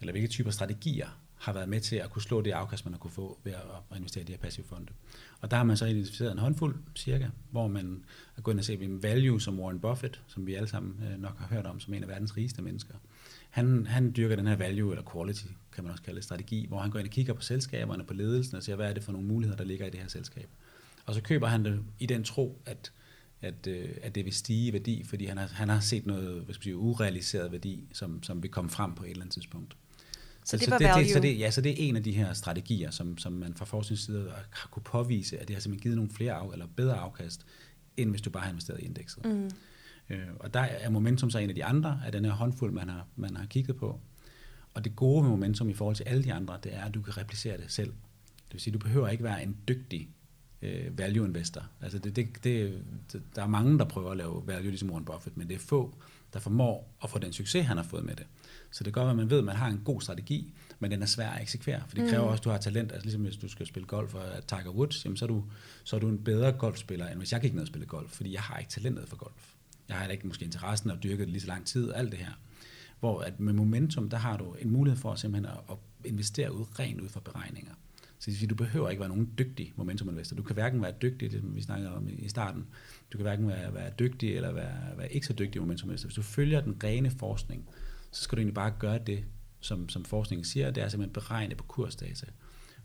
[0.00, 1.08] eller hvilke typer strategier
[1.42, 3.96] har været med til at kunne slå det afkast, man har kunne få ved at
[3.96, 4.92] investere i de her passive fonde.
[5.40, 8.04] Og der har man så identificeret en håndfuld cirka, hvor man
[8.36, 11.20] er gået ind og set en value som Warren Buffett, som vi alle sammen øh,
[11.20, 12.94] nok har hørt om som en af verdens rigeste mennesker.
[13.50, 16.78] Han, han dyrker den her value, eller quality, kan man også kalde det, strategi, hvor
[16.78, 19.12] han går ind og kigger på selskaberne, på ledelsen og siger, hvad er det for
[19.12, 20.48] nogle muligheder, der ligger i det her selskab.
[21.06, 22.92] Og så køber han det i den tro, at,
[23.40, 26.42] at, øh, at det vil stige i værdi, fordi han har, han har set noget
[26.42, 29.34] hvad skal jeg sige, urealiseret værdi, som, som vil komme frem på et eller andet
[29.34, 29.76] tidspunkt.
[30.44, 31.02] Så det var det, value.
[31.02, 33.54] det, så det, ja, så det er en af de her strategier, som, som man
[33.54, 36.94] fra forskningsside har kunne påvise, at det har simpelthen givet nogle flere af, eller bedre
[36.94, 37.46] afkast,
[37.96, 39.24] end hvis du bare har investeret i indekset.
[39.24, 39.50] Mm.
[40.10, 42.88] Øh, og der er momentum så en af de andre af den her håndfuld, man
[42.88, 44.00] har, man har kigget på.
[44.74, 47.02] Og det gode med momentum i forhold til alle de andre, det er, at du
[47.02, 47.92] kan replicere det selv.
[48.36, 50.08] Det vil sige, du behøver ikke være en dygtig
[50.62, 51.62] øh, value investor.
[51.80, 52.82] Altså det, det, det,
[53.12, 55.58] det, der er mange, der prøver at lave value ligesom Warren Buffett, men det er
[55.58, 55.94] få,
[56.32, 58.26] der formår at få den succes, han har fået med det.
[58.72, 61.06] Så det gør, at man ved, at man har en god strategi, men den er
[61.06, 62.92] svær at eksekvere, for det kræver også, at du har talent.
[62.92, 65.44] Altså ligesom hvis du skal spille golf og er Tiger Woods, jamen så, er du,
[65.84, 68.32] så er du en bedre golfspiller, end hvis jeg gik ned og spille golf, fordi
[68.32, 69.54] jeg har ikke talentet for golf.
[69.88, 72.18] Jeg har ikke måske interessen og dyrket det lige så lang tid og alt det
[72.18, 72.32] her.
[73.00, 76.64] Hvor at med momentum, der har du en mulighed for simpelthen at, at investere ud
[76.78, 77.72] rent ud fra beregninger.
[78.22, 80.36] Så det vil sige, du behøver ikke være nogen dygtig momentuminvestor.
[80.36, 82.66] Du kan hverken være dygtig, det vi snakkede om i starten,
[83.12, 86.06] du kan hverken være, være dygtig eller være, være ikke så dygtig momentuminvestor.
[86.06, 87.68] Hvis du følger den rene forskning,
[88.12, 89.24] så skal du egentlig bare gøre det,
[89.60, 92.26] som, som forskningen siger, det er simpelthen beregne på kursdata.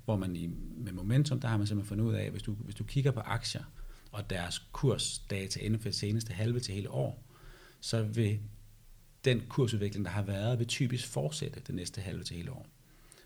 [0.05, 2.75] Hvor man i, med momentum, der har man simpelthen fundet ud af, hvis du, hvis
[2.75, 3.63] du kigger på aktier,
[4.11, 7.23] og deres kursdata inden for det seneste halve til hele år,
[7.81, 8.39] så vil
[9.25, 12.67] den kursudvikling, der har været, vil typisk fortsætte det næste halve til hele år.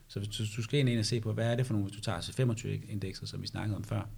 [0.08, 1.98] Så hvis du, du skal ind og se på, hvad er det for nogle, hvis
[1.98, 4.10] du tager C25-indekset, som vi snakkede om før,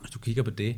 [0.00, 0.76] hvis du kigger på det,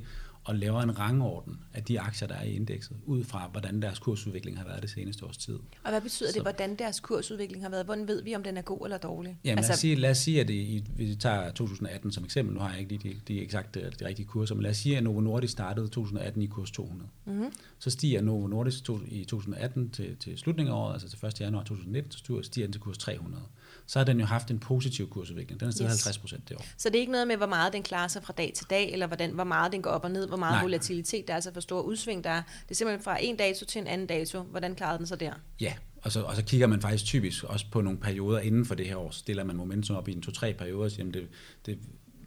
[0.48, 3.98] og laver en rangorden af de aktier, der er i indekset, ud fra, hvordan deres
[3.98, 5.58] kursudvikling har været det seneste års tid.
[5.84, 7.84] Og hvad betyder det, Så- hvordan deres kursudvikling har været?
[7.84, 9.37] Hvordan ved vi, om den er god eller dårlig?
[9.44, 12.54] Jamen, altså, lad, os sige, lad os sige, at i, vi tager 2018 som eksempel,
[12.54, 14.96] nu har jeg ikke lige de, de eksakte, de rigtige kurser, men lad os sige,
[14.96, 17.08] at Novo Nordisk startede 2018 i kurs 200.
[17.24, 17.52] mm-hmm.
[17.78, 21.40] Så stiger Novo Nordisk to, i 2018 til, til slutningen af året, altså til 1.
[21.40, 23.42] januar 2019, så stiger den til kurs 300.
[23.88, 25.61] Så har den jo haft en positiv kursudvikling.
[25.61, 25.98] Den er steget Yes.
[25.98, 26.05] yes.
[26.05, 26.64] 50 procent det år.
[26.77, 28.92] Så det er ikke noget med, hvor meget den klarer sig fra dag til dag,
[28.92, 30.62] eller hvordan, hvor meget den går op og ned, hvor meget Nej.
[30.62, 32.42] volatilitet der er, altså for store udsving der er.
[32.62, 34.40] Det er simpelthen fra en dato til en anden dato.
[34.42, 35.33] Hvordan klarede den sig der?
[35.61, 38.74] Ja, og så, og så kigger man faktisk typisk også på nogle perioder inden for
[38.74, 39.11] det her år.
[39.11, 41.29] Stiller man momentum op i en to-tre perioder, og siger, jamen det,
[41.66, 41.79] det,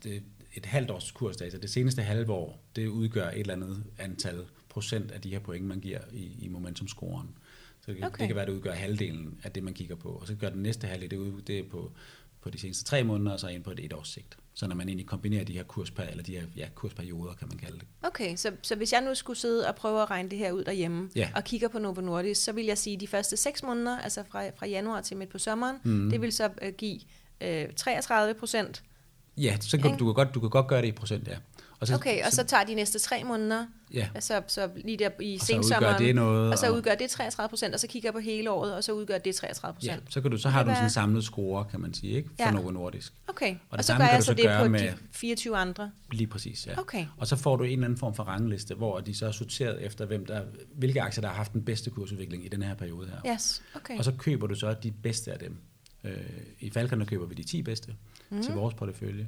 [0.03, 4.45] det, et halvt års kursdata, det seneste halve år, det udgør et eller andet antal
[4.69, 7.29] procent af de her point, man giver i, i momentumscoren.
[7.85, 8.19] Så det, Okay.
[8.19, 10.09] det kan være, at det udgør halvdelen af det, man kigger på.
[10.09, 11.91] Og så gør den næste halvdel, det, ud, det er på,
[12.41, 14.37] på de seneste tre måneder, og så ind på et et års sigt.
[14.53, 17.57] Så når man egentlig kombinerer de her kursperiode, eller de her ja, kursperioder, kan man
[17.57, 17.87] kalde det.
[18.01, 20.63] Okay, så, så hvis jeg nu skulle sidde og prøve at regne det her ud
[20.63, 21.29] derhjemme, Ja.
[21.35, 24.23] og kigger på Novo Nordisk, så vil jeg sige, at de første seks måneder, altså
[24.29, 26.09] fra, fra januar til midt på sommeren, mm.
[26.09, 26.99] det vil så øh, give
[27.41, 28.83] øh, 33 procent.
[29.37, 31.37] Ja, så kan, du, du, kan godt, du kan godt gøre det i procent, ja.
[31.81, 35.35] Og Okay, og så tager de næste tre måneder, ja, altså så lige der i
[35.35, 36.51] og så sensommeren, det noget.
[36.51, 38.91] og så udgør det 33 procent, og så kigger jeg på hele året, og så
[38.91, 40.13] udgør det 33 Ja, procent.
[40.13, 42.29] så, kan du, så har du sådan en samlet score, kan man sige, ikke?
[42.29, 42.51] For Ja.
[42.51, 43.13] Novo Nordisk.
[43.27, 45.91] Okay, Og og, så gør jeg du så så det på med- de 24 andre.
[46.11, 46.79] Lige præcis, ja.
[46.79, 49.31] Okay, Og så får du en eller anden form for rangliste, hvor de så er
[49.31, 50.41] sorteret efter, hvem der,
[50.75, 53.33] hvilke aktier, der har haft den bedste kursudvikling i den her periode her.
[53.33, 53.97] yes, okay.
[53.97, 55.57] Og så køber du så de bedste af dem.
[56.03, 56.17] Øh,
[56.59, 57.95] I der køber vi de 10 bedste
[58.29, 58.43] mm.
[58.43, 59.27] til vores portefølje.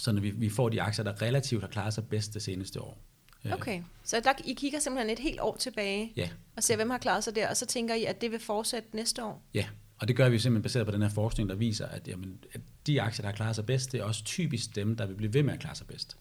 [0.00, 2.80] Så når vi, vi får de aktier, der relativt har klaret sig bedst det seneste
[2.80, 2.98] år.
[3.44, 6.90] Øh, Okay, så der, I kigger simpelthen et helt år tilbage, Ja, og ser, hvem
[6.90, 9.42] har klaret sig der, og så tænker I, at det vil fortsætte næste år?
[9.54, 9.66] Ja,
[9.98, 12.60] og det gør vi simpelthen baseret på den her forskning, der viser, at, jamen, at
[12.86, 15.34] de aktier, der har klaret sig bedst, det er også typisk dem, der vil blive
[15.34, 16.16] ved med at klare sig bedst.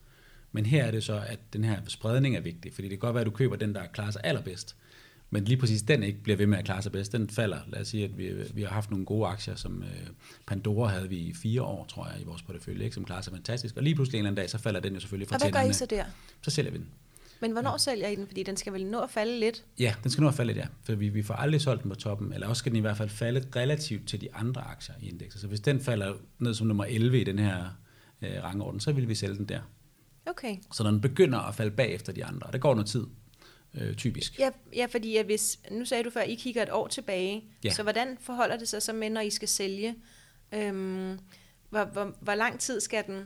[0.51, 3.13] Men her er det så, at den her spredning er vigtig, fordi det kan godt
[3.13, 4.75] være, at du køber den, der klarer sig allerbedst,
[5.29, 7.11] men lige præcis den ikke bliver ved med at klare sig bedst.
[7.11, 7.57] Den falder.
[7.67, 10.07] Lad os sige, at vi, vi har haft nogle gode aktier, som øh,
[10.47, 12.93] Pandora havde vi i fire år, tror jeg, i vores portefølje, ikke?
[12.93, 13.77] som klarer sig fantastisk.
[13.77, 15.51] Og lige pludselig en eller anden dag, så falder den jo selvfølgelig fra Og hvad
[15.51, 15.73] gør I tænderne.
[15.73, 16.03] så der?
[16.41, 16.87] Så sælger vi den.
[17.41, 18.27] Men hvornår sælger I den?
[18.27, 19.63] Fordi den skal vel nå at falde lidt.
[19.79, 20.65] Ja, den skal nu have faldet, ja.
[20.83, 22.97] For vi, vi får aldrig solgt den på toppen, eller også skal den i hvert
[22.97, 25.41] fald falde relativt til de andre aktier i indekset.
[25.41, 27.65] Så hvis den falder ned som nummer 11 i den her
[28.21, 29.59] øh, rangorden, så vil vi sælge den der.
[30.25, 30.57] Okay.
[30.73, 33.05] Så når den begynder at falde bag efter de andre, og det går noget tid,
[33.73, 34.39] øh, typisk.
[34.39, 37.43] Ja, ja fordi at hvis, nu sagde du før, at I kigger et år tilbage,
[37.63, 37.69] Ja.
[37.73, 39.95] så hvordan forholder det sig så med, når I skal sælge?
[40.51, 41.19] Øhm,
[41.69, 43.25] hvor, hvor, hvor lang tid skal den...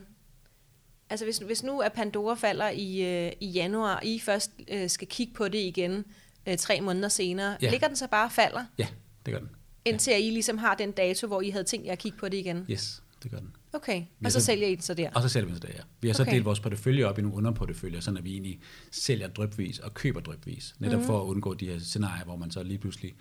[1.10, 4.90] Altså hvis, hvis nu at Pandora falder i, øh, i januar, og I først øh,
[4.90, 6.04] skal kigge på det igen
[6.46, 7.70] øh, tre måneder senere, Ja.
[7.70, 8.86] ligger den så bare og falder, Ja,
[9.26, 9.50] det gør den.
[9.84, 12.28] indtil at I ligesom har den dato, hvor I havde tænkt jer at kigge på
[12.28, 12.66] det igen?
[12.70, 13.54] Yes, det gør den.
[13.74, 15.10] Okay, og så så- sælger I den så der?
[15.14, 15.82] Og så sælger vi den så der, ja.
[16.00, 16.32] Vi har så Okay.
[16.32, 18.58] delt vores portefølje op i nogle underporteføljer, sådan at vi egentlig
[18.90, 20.74] sælger drøbvis og køber drøbvis.
[20.78, 21.06] Netop mm.
[21.06, 23.14] for at undgå de her scenarier, hvor man så lige pludselig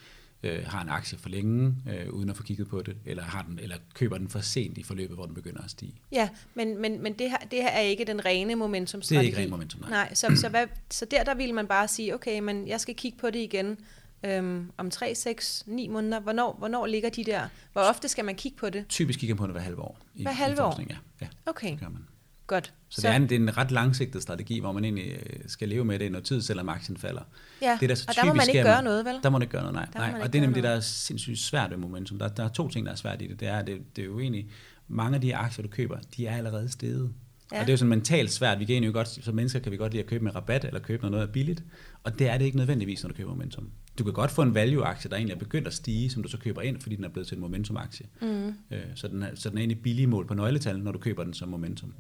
[0.44, 3.42] øh, har en aktie for længe, øh, uden at få kigget på det, eller, har
[3.42, 5.94] den, eller køber den for sent i forløbet, hvor den begynder at stige.
[6.12, 9.16] Ja, men, men, men det, her, det her er ikke den rene momentumstrategi.
[9.16, 9.90] Det er ikke ren momentum, nej.
[9.90, 12.96] nej så, så, hvad, så der, der ville man bare sige, okay, men jeg skal
[12.96, 13.78] kigge på det igen
[14.24, 16.20] øhm, om 3, 6, 9 måneder.
[16.20, 17.48] Hvornår, hvornår ligger de der?
[17.74, 18.86] Hvor ofte skal man kigge på det?
[18.90, 20.00] Typisk kigger man på det hver halve år.
[20.16, 20.80] I, Hver i halve år?
[20.90, 22.06] Ja, ja Okay, det gør man.
[22.48, 22.74] godt.
[22.90, 25.40] Så, så det, er en, det er en ret langsigtet strategi, hvor man egentlig øh,
[25.48, 27.22] skal leve med det i noget tid, selvom aktien falder.
[27.62, 29.20] ja, det, der så og der må typisk man ikke gøre noget, vel?
[29.24, 30.12] Der må man ikke gøre noget, nej.
[30.12, 30.22] Nej.
[30.22, 30.78] Og det er nemlig det, der noget.
[30.78, 32.20] er sindssygt svært ved momentum.
[32.20, 33.40] Der, der er to ting, der er svært i det.
[33.40, 34.48] Det er, det, det er jo egentlig,
[34.88, 37.14] mange af de aktier, du køber, de er allerede steget.
[37.52, 37.60] Ja.
[37.60, 38.60] Og det er jo sådan mentalt svært.
[38.60, 40.66] Vi kan egentlig jo godt, som mennesker kan vi godt lide at købe med rabat,
[40.66, 41.64] eller købe noget, noget billigt.
[42.04, 43.70] Og det er det ikke nødvendigvis, når du køber momentum.
[43.98, 46.38] Du kan godt få en value-aktie, der egentlig er begyndt at stige, som du så
[46.38, 48.06] køber ind, fordi den er blevet til en momentum-aktie.
[48.22, 48.48] Mm.
[48.72, 51.24] Øh, så, den er, så den er egentlig billig mål på nøgletal, når du køber
[51.24, 51.94] den som momentum.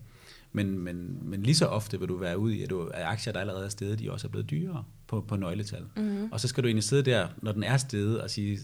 [0.52, 3.34] Men, men, men lige så ofte vil du være ude i, at, du, at aktier,
[3.34, 5.84] der allerede er steget, de også er blevet dyrere på, på nøgletal.
[5.98, 6.32] Mm.
[6.32, 8.60] Og så skal du egentlig sidde der, når den er steget, og sige,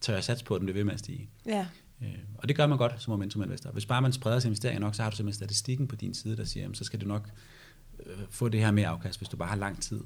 [0.00, 1.28] tør jeg satse på, at den bliver ved med at stige.
[1.46, 1.66] Ja,
[2.02, 3.70] Øh, og det gør man godt som momentum investor.
[3.70, 6.36] Hvis bare man spreder sin investeringer nok, så har du simpelthen statistikken på din side,
[6.36, 7.30] der siger, jamen, så skal du nok
[8.06, 10.00] øh, få det her mere afkast, hvis du bare har lang tid.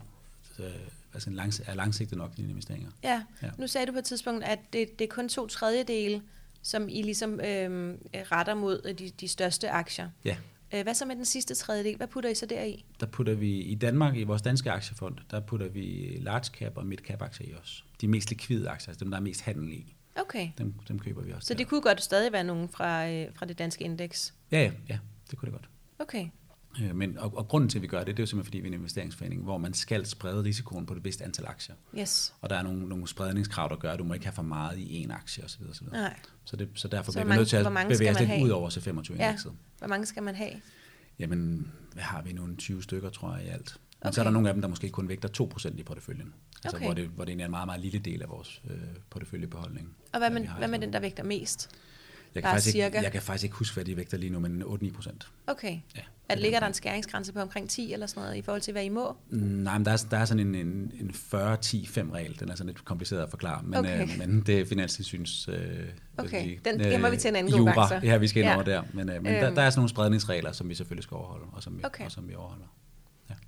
[0.56, 0.70] Så, øh,
[1.14, 2.90] altså en langs, er langsigtet nok dine investeringer.
[3.04, 3.22] ja.
[3.42, 3.50] Ja.
[3.58, 6.22] Nu sagde du på et tidspunkt, at det, det er kun to tredjedele,
[6.62, 10.10] som I ligesom øhm, retter mod de, de største aktier.
[10.24, 10.36] Ja.
[10.74, 11.96] Øh, Hvad så med den sidste tredjedel?
[11.96, 12.84] Hvad putter I så deri?
[13.00, 16.86] Der putter vi i Danmark, i vores danske aktiefond, der putter vi large cap og
[16.86, 17.84] mid cap aktier i os.
[18.00, 21.22] De mest likvide aktier, altså dem, der er mest handel i, Okay, dem, dem køber
[21.22, 21.46] vi også.
[21.46, 21.58] så der.
[21.58, 24.34] det kunne godt stadig være nogen fra, øh, fra det danske indeks?
[24.50, 24.98] Ja, ja, ja,
[25.30, 25.68] det kunne det godt.
[25.98, 26.28] Okay, Øh,
[26.94, 28.68] Men, og, og grunden til, at vi gør det, det er jo simpelthen, fordi vi
[28.68, 31.74] er en investeringsforening, hvor man skal sprede risikoen på det bedste antal aktier.
[31.98, 32.34] yes.
[32.40, 34.78] Og der er nogle, nogle spredningskrav, der gør, at du må ikke have for meget
[34.78, 35.62] i én aktie osv.
[35.70, 35.86] osv.
[35.92, 36.16] Nej.
[36.44, 38.44] Så, det, så derfor Så bliver vi nødt til at bevæge os man lidt have?
[38.44, 39.52] ud over C25-indekset.
[39.78, 40.50] Hvor mange skal man have?
[41.18, 42.32] Jamen, hvad har vi?
[42.32, 43.76] Nogle 20 stykker, tror jeg, i alt.
[44.00, 44.14] Men Okay.
[44.14, 45.28] så er der nogle af dem, der måske kun vægter
[45.72, 46.34] 2% i porteføljen.
[46.64, 46.86] Altså, Okay.
[46.86, 48.76] hvor, det, hvor det er en meget, meget lille del af vores øh,
[49.10, 49.94] porteføljebeholdning.
[50.12, 51.70] Og hvad Ja, vi har hvad med den, der vægter mest?
[52.34, 52.86] Jeg kan, faktisk cirka?
[52.86, 55.10] ikke, jeg kan faktisk ikke huske, hvad de vægter lige nu, men 8-9%.
[55.46, 55.80] Okay.
[55.96, 58.62] Ja, At ligger er der en skæringsgrænse på omkring 10 eller sådan noget, i forhold
[58.62, 59.16] til, hvad I må?
[59.30, 62.40] Nej, men der er, der er sådan en, en, en 40-10-5-regel.
[62.40, 64.02] Den er sådan lidt kompliceret at forklare, men, Okay.
[64.02, 65.48] øh, men det er Finanstilsyns...
[65.48, 65.78] Øh,
[66.18, 67.88] Okay, sige, den gemmer vi til en anden god jura.
[67.88, 68.06] gang, så.
[68.08, 68.54] Ja, vi skal ind Ja.
[68.54, 68.82] over der.
[68.92, 69.54] Men, øh, men der, Øhm.
[69.54, 72.04] der er sådan nogle spredningsregler, som vi selvfølgelig skal overholde, og som vi, Okay.
[72.04, 72.66] og som vi overholder.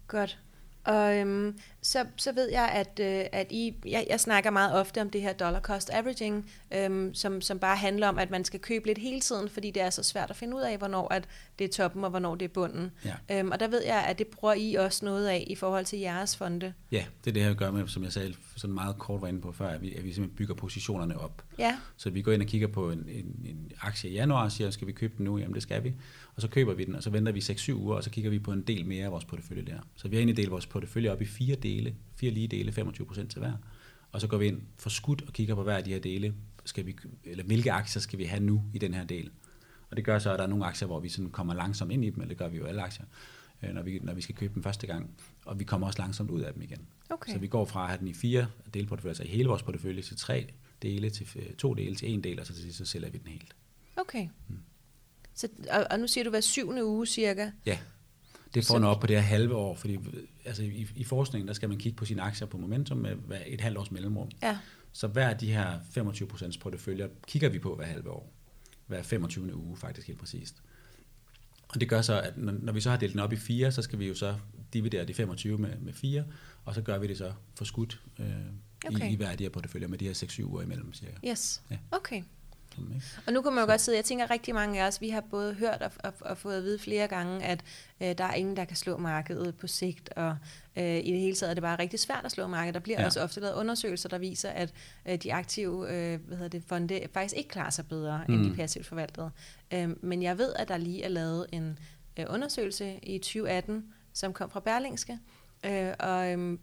[0.09, 0.39] Godt.
[0.85, 5.01] Og øhm, så, så ved jeg, at, øh, at I, jeg, jeg snakker meget ofte
[5.01, 8.61] om det her dollar cost averaging, øhm, som, som bare handler om, at man skal
[8.61, 11.29] købe lidt hele tiden, fordi det er så svært at finde ud af, hvornår at
[11.59, 12.91] det er toppen og hvornår det er bunden.
[13.05, 13.39] Ja.
[13.39, 15.99] Øhm, og der ved jeg, at det bruger I også noget af i forhold til
[15.99, 16.73] jeres fonde.
[16.93, 19.29] ja, det er det her, vi gør med, som jeg sagde sådan meget kort var
[19.29, 21.43] inde på før, at vi, at vi simpelthen bygger positionerne op.
[21.59, 24.53] Ja, Så vi går ind og kigger på en, en, en aktie i januar og
[24.53, 25.39] siger, skal vi købe den nu?
[25.39, 25.95] Jamen det skal vi.
[26.37, 28.39] Og så køber vi den, og så venter vi 6-7 uger, og så kigger vi
[28.39, 29.79] på en del mere af vores portefølje der.
[29.97, 33.15] Så vi har egentlig delt vores portefølje op i fire dele, fire lige dele, 25%
[33.15, 33.53] til hver.
[34.13, 36.35] Og så går vi ind for skudt og kigger på hver af de her dele,
[36.65, 39.31] skal vi, eller hvilke aktier skal vi have nu i den her del.
[39.91, 42.05] Og det gør så, at der er nogle aktier, hvor vi sådan kommer langsomt ind
[42.05, 43.07] i dem, eller det gør vi jo alle aktier,
[43.63, 45.11] øh, når vi, når vi skal købe dem første gang.
[45.45, 46.87] Og vi kommer også langsomt ud af dem igen.
[47.11, 47.33] okay.
[47.33, 50.03] Så vi går fra at have den i fire delporteføljer, altså i hele vores portefølje,
[50.03, 50.47] til tre
[50.83, 53.19] dele, til øh, to dele, til en del, og så til sidst så sælger vi
[53.19, 53.57] den helt.
[53.97, 54.29] Okay.
[54.49, 54.59] Mm.
[55.35, 57.51] Så, og, og nu siger du hver syvende uge cirka.
[57.67, 57.79] Ja,
[58.55, 58.87] det får så...
[58.87, 59.99] op på det her halve år, fordi
[60.45, 63.61] altså, i, i forskningen, der skal man kigge på sine aktier på momentum med et
[63.61, 64.31] halvt års mellemrum.
[64.43, 64.59] Ja,
[64.93, 68.33] Så hver af de her 25% porteføljer kigger vi på hver halve år.
[68.87, 69.57] Hver 25.
[69.57, 70.63] uge faktisk helt præcist.
[71.69, 73.73] Og det gør så, at når, når vi så har delt den op i fire,
[73.73, 74.37] så skal vi jo så
[74.73, 76.25] dividere de 25 med, med 4,
[76.65, 78.27] og så gør vi det så for skudt øh,
[78.87, 79.11] okay.
[79.11, 81.13] i, i hver af de her porteføljer med de her 6-7 uger imellem cirka.
[81.29, 81.63] yes.
[81.71, 81.79] Ja.
[81.91, 82.23] Okay.
[82.79, 83.03] Ikke?
[83.27, 85.21] Og nu kan man jo godt sidde, jeg tænker rigtig mange af os, vi har
[85.21, 87.61] både hørt og, og, og fået at vide flere gange, at
[88.01, 90.37] øh, der er ingen, der kan slå markedet på sigt, og
[90.77, 92.75] øh, i det hele taget er det bare rigtig svært at slå markedet.
[92.75, 93.01] Der bliver ja.
[93.03, 93.07] Ja.
[93.07, 94.73] også ofte lavet undersøgelser, der viser, at
[95.09, 98.35] øh, de aktive øh, hvad hedder det, fonde faktisk ikke klarer sig bedre mm.
[98.35, 98.57] end de Mm.
[98.57, 99.31] passivt forvaltede.
[99.73, 101.79] Øh, men jeg ved, at der lige er lavet en
[102.19, 105.19] øh, undersøgelse i 2018, som kom fra Berlingske,
[105.67, 106.59] øh, og øh,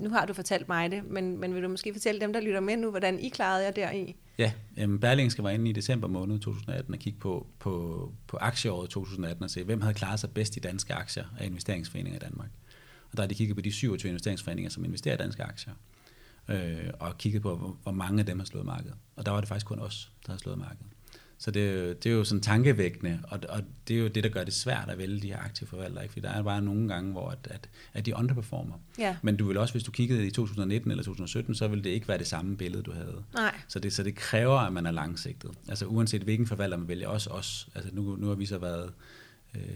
[0.00, 2.60] nu har du fortalt mig det, men, men vil du måske fortælle dem, der lytter
[2.60, 4.16] med nu, hvordan I klarede jer deri?
[4.38, 8.90] Ja, øhm, Berlingske var inde i december måned 2018 og kigge på, på, på aktieåret
[8.90, 12.50] 2018 og se, hvem havde klaret sig bedst i danske aktier af investeringsforeninger i Danmark.
[13.10, 15.72] Og der har de kigget på de 27 investeringsforeninger, som investerer i danske aktier,
[16.48, 18.94] øh, og kigget på, hvor, hvor mange af dem har slået markedet.
[19.16, 20.97] Og der var det faktisk kun os, der har slået markedet.
[21.40, 24.24] Så det, er jo- det er jo sådan tankevækkende, og, og det er jo det,
[24.24, 26.12] der gør det svært at vælge de her aktive forvaltere, ikke?
[26.12, 28.74] fordi der er bare nogle gange, hvor at, at, at de underperformer.
[28.98, 29.16] Ja.
[29.22, 32.08] Men du vil også, hvis du kiggede i 2019 eller 2017, så ville det ikke
[32.08, 33.22] være det samme billede, du havde.
[33.34, 33.54] Nej.
[33.68, 35.50] Så det, så det kræver, at man er langsigtet.
[35.68, 37.68] Altså uanset hvilken forvalter man vælger, også os.
[37.74, 38.92] Altså nu, nu har vi så været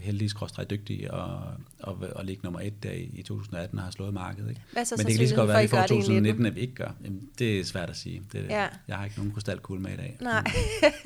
[0.00, 1.40] heldige, skråstrej dygtige, og,
[1.80, 4.48] og, og ligge nummer et der i, i 2018 og har slået markedet.
[4.48, 4.60] Ikke?
[4.72, 6.46] Hvad så Men det kan lige så godt være, at vi får sandsynligheden for, at
[6.46, 6.90] I gør det i 2019, at vi ikke gør.
[7.04, 8.22] Jamen, det er svært at sige.
[8.32, 8.68] Det, Ja.
[8.88, 10.16] Jeg har ikke nogen krystalkugle med i dag.
[10.20, 10.44] Nej.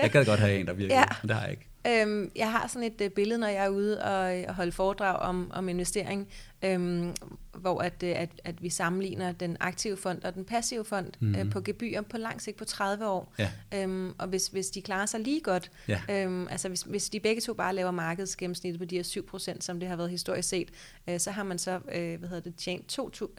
[0.02, 1.04] jeg kan godt have en, der virker, ja.
[1.22, 1.66] men det har jeg ikke.
[1.88, 5.16] Øhm, jeg har sådan et øh, billede, når jeg er ude og, og holde foredrag
[5.16, 6.28] om, om investering,
[6.64, 7.14] øhm,
[7.54, 11.34] hvor at, øh, at, at vi sammenligner den aktive fond og den passive fond mm.
[11.34, 11.50] øh, Mhm.
[11.50, 13.34] på gebyr på lang sigt på 30 år.
[13.38, 13.50] Ja.
[13.74, 16.00] Øhm, og hvis, hvis de klarer sig lige godt, Ja.
[16.10, 19.80] øhm, altså hvis, hvis de begge to bare laver markedsgennemsnittet på de her 7%, som
[19.80, 20.68] det har været historisk set,
[21.08, 23.34] øh, så har man så øh, hvad hedder det, tjent to- to-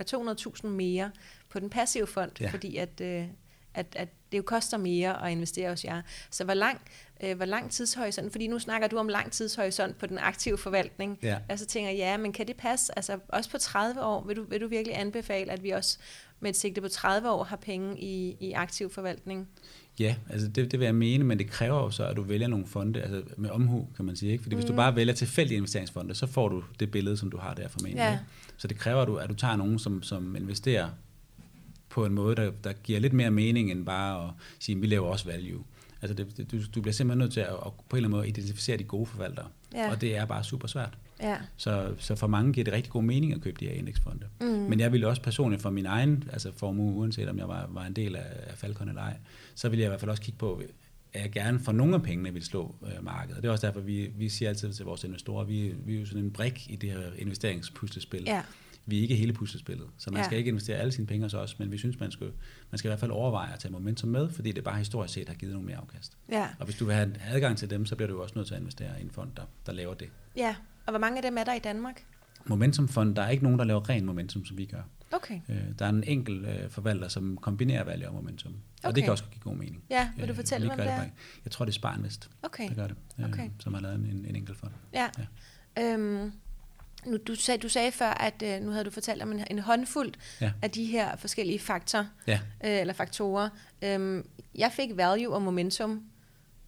[0.63, 1.12] 200.000 mere
[1.49, 2.49] på den passive fond, Ja.
[2.49, 3.25] fordi at, øh,
[3.73, 6.01] at, at det jo koster mere at investere hos jer.
[6.31, 6.81] Så hvor lang,
[7.23, 11.19] øh, hvor lang tidshorisont, fordi nu snakker du om lang tidshorisont på den aktive forvaltning,
[11.23, 11.38] Ja.
[11.49, 14.43] altså tænker jeg, ja, men kan det passe, altså også på 30 år, vil du,
[14.43, 15.97] vil du virkelig anbefale, at vi også
[16.39, 19.47] med et sigte på 30 år har penge i, i aktiv forvaltning?
[19.99, 22.47] Ja, altså det, det vil jeg mene, men det kræver jo så, at du vælger
[22.47, 24.32] nogle fonde, altså med omhu, kan man sige.
[24.32, 24.43] Ikke?
[24.43, 24.62] Fordi mm.
[24.62, 27.67] hvis du bare vælger tilfældige investeringsfonde, så får du det billede, som du har der
[27.67, 27.99] formentlig.
[27.99, 28.12] Ja.
[28.12, 28.23] ikke?
[28.58, 30.89] Så det kræver, at du, at du tager nogen, som, som investerer
[31.89, 34.88] på en måde, der, der giver lidt mere mening, end bare at sige, at vi
[34.88, 35.63] laver også value.
[36.01, 38.12] Altså det, det, du, du bliver simpelthen nødt til at, at på en eller anden
[38.12, 39.47] måde identificere de gode forvaltere.
[39.73, 39.91] Ja.
[39.91, 40.97] Og det er bare super svært.
[41.21, 41.38] Ja.
[41.57, 44.25] Så, så for mange giver det rigtig god mening at købe de her indeksfonde.
[44.41, 44.47] Mm.
[44.47, 47.86] Men jeg ville også personligt for min egen altså formue, uanset om jeg var, var
[47.86, 49.17] en del af, af Falcon eller ej,
[49.55, 50.62] så ville jeg i hvert fald også kigge på,
[51.13, 53.43] at jeg gerne for nogle af pengene vil slå øh, markedet.
[53.43, 56.05] Det er også derfor, vi, vi siger altid til vores investorer, vi, vi er jo
[56.05, 58.23] sådan en brik i det her investeringspuslespil.
[58.25, 58.41] Ja.
[58.89, 60.21] Vi er ikke hele puslespillet, så man Ja.
[60.21, 60.26] ja.
[60.26, 62.32] skal ikke investere alle sine penge hos os, men vi synes, man skal,
[62.71, 65.28] man skal i hvert fald overveje at tage momentum med, fordi det bare historisk set
[65.28, 66.17] har givet nogle mere afkast.
[66.32, 66.47] Ja.
[66.60, 68.54] Og hvis du vil have adgang til dem, så bliver du jo også nødt til
[68.54, 70.10] at investere i en fond, der, der laver det.
[70.36, 70.56] ja.
[70.86, 72.04] Og hvor mange af dem er der i Danmark?
[72.45, 74.82] Momentumfond, der er ikke nogen, der laver ren momentum, som vi gør.
[75.12, 75.39] Okay.
[75.50, 78.52] Øh, der er en enkelt øh, forvalter, som kombinerer valg og momentum.
[78.54, 78.95] Og Okay.
[78.95, 79.84] det kan også give god mening.
[79.89, 81.04] Ja, vil du Øh, fortælle vi mig, det er?
[81.45, 82.69] Jeg tror, det er Sparinvest, Okay.
[82.69, 83.50] der gør det, øh, Okay.
[83.60, 84.71] som har lavet en, en enkelt fond.
[84.93, 85.08] Ja.
[85.80, 86.32] Øhm,
[87.08, 89.60] nu, du, sagde, du sagde før, at øh, nu havde du fortalt om en, en
[89.60, 90.52] håndfuld Ja.
[90.62, 93.50] af de her forskellige faktorer, Ja, øh, eller faktorer.
[93.82, 96.04] Øhm, jeg fik value og momentum.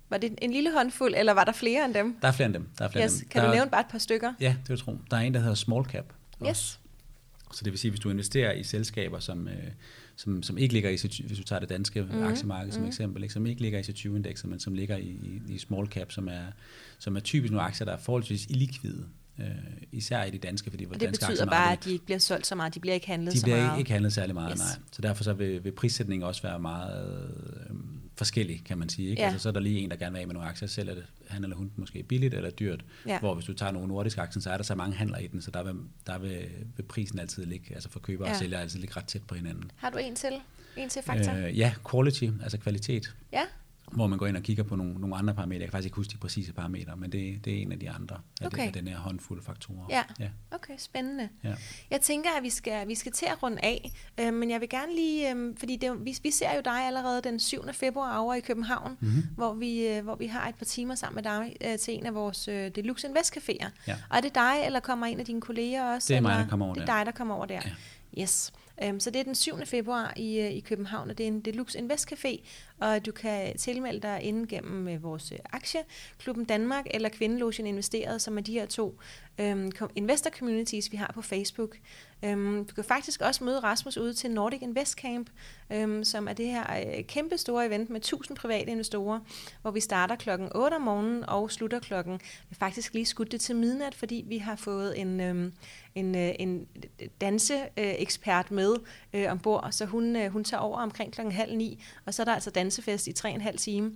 [0.09, 2.17] Var det en lille håndfuld, eller var der flere end dem?
[2.21, 2.67] der er flere end dem.
[2.77, 3.13] Der er flere Yes.
[3.13, 3.29] end dem.
[3.29, 4.33] Kan der du er, nævne bare et par stykker?
[4.39, 4.97] Ja, det vil jeg tro.
[5.11, 6.13] Der er en, der hedder Small Cap.
[6.39, 6.49] også.
[6.49, 6.79] Yes.
[7.53, 9.53] Så det vil sige, hvis du investerer i selskaber, som, øh,
[10.15, 12.81] som, som ikke ligger i, C20 hvis du tager det danske Mhm, mm, aktiemarked som
[12.81, 12.87] mm.
[12.87, 16.11] eksempel, ikke, som ikke ligger i C20-indekset, men som ligger i, i, i small cap,
[16.11, 16.41] som er,
[16.99, 19.05] som er typisk nogle aktier, der er forholdsvis illikvide.
[19.41, 19.47] Øh,
[19.91, 22.47] især i de danske, fordi Og det danske betyder bare, at de ikke bliver solgt
[22.47, 22.75] så meget.
[22.75, 23.71] De bliver ikke handlet de så bliver meget.
[23.71, 24.59] ikke, ikke handlet særlig meget, Yes.
[24.59, 24.67] nej.
[24.91, 27.15] Så derfor så vil, vil prissætningen også være meget
[27.69, 27.75] øh,
[28.15, 29.09] forskellig, kan man sige.
[29.09, 29.21] Ikke?
[29.21, 29.27] Ja.
[29.27, 31.05] Altså, så er der lige en, der gerne vil af med nogle aktier, selv det,
[31.27, 32.85] han eller hun måske billigt eller dyrt.
[33.07, 33.19] Ja.
[33.19, 35.41] Hvor hvis du tager nogle nordiske aktier, så er der så mange handler i den,
[35.41, 35.73] så der vil,
[36.07, 36.45] der vil,
[36.77, 38.31] vil prisen altid ligge, altså for køber Ja.
[38.31, 39.71] og sælger altid ligge ret tæt på hinanden.
[39.75, 40.31] Har du en til?
[40.77, 41.33] En til faktor?
[41.33, 43.41] Øh, ja, quality, altså kvalitet, Ja,
[43.91, 45.59] hvor man går ind og kigger på nogle, nogle andre parametre.
[45.61, 47.89] Jeg kan faktisk ikke huske de præcise parametre, men det, det er en af de
[47.89, 48.57] andre af, Okay.
[48.61, 49.85] det, af den her håndfulde faktorer.
[49.89, 50.03] Ja.
[50.19, 50.29] ja.
[50.51, 51.29] okay, spændende.
[51.43, 51.55] ja.
[51.91, 54.69] Jeg tænker, at vi skal, vi skal til at runde af, øh, men jeg vil
[54.69, 57.63] gerne lige, øh, fordi det, vi, vi ser jo dig allerede den 7.
[57.73, 59.09] februar over i København, Mhm.
[59.09, 59.23] mm-hmm.
[59.35, 62.05] hvor, vi, øh, hvor vi har et par timer sammen med dig øh, til en
[62.05, 63.69] af vores øh, Deluxe Invest Caféer.
[63.87, 63.95] Ja.
[64.09, 66.07] Og er det dig, eller kommer en af dine kolleger også?
[66.07, 66.97] Det er mig, der kommer over Det er der.
[66.97, 67.61] dig, der kommer over der.
[67.65, 68.21] Ja.
[68.21, 68.53] Yes.
[68.87, 69.65] Um, så det er den 7.
[69.65, 72.43] februar i, øh, i København, og det er en Deluxe Invest Café,
[72.79, 75.79] og du kan tilmelde dig inden gennem øh, vores øh, aktie,
[76.17, 78.99] Klubben Danmark eller Kvindelogen Investeret, som er de her to
[79.39, 81.77] øhm, investor communities, vi har på Facebook.
[82.23, 85.29] Øhm, du kan faktisk også møde Rasmus ude til Nordic Invest Camp,
[85.71, 86.63] øhm, som er det her
[86.97, 89.19] øh, kæmpe store event med 1000 private investorer,
[89.61, 93.31] hvor vi starter klokken 8 om morgenen og slutter klokken, vi har faktisk lige skudt
[93.31, 95.53] det til midnat, fordi vi har fået en, øhm,
[95.95, 96.67] en, øh, en
[97.21, 98.75] danseekspert med
[99.13, 102.25] øh, ombord, så hun, øh, hun tager over omkring klokken halv ni, og så er
[102.25, 103.91] der altså dansefest i tre og en halv time.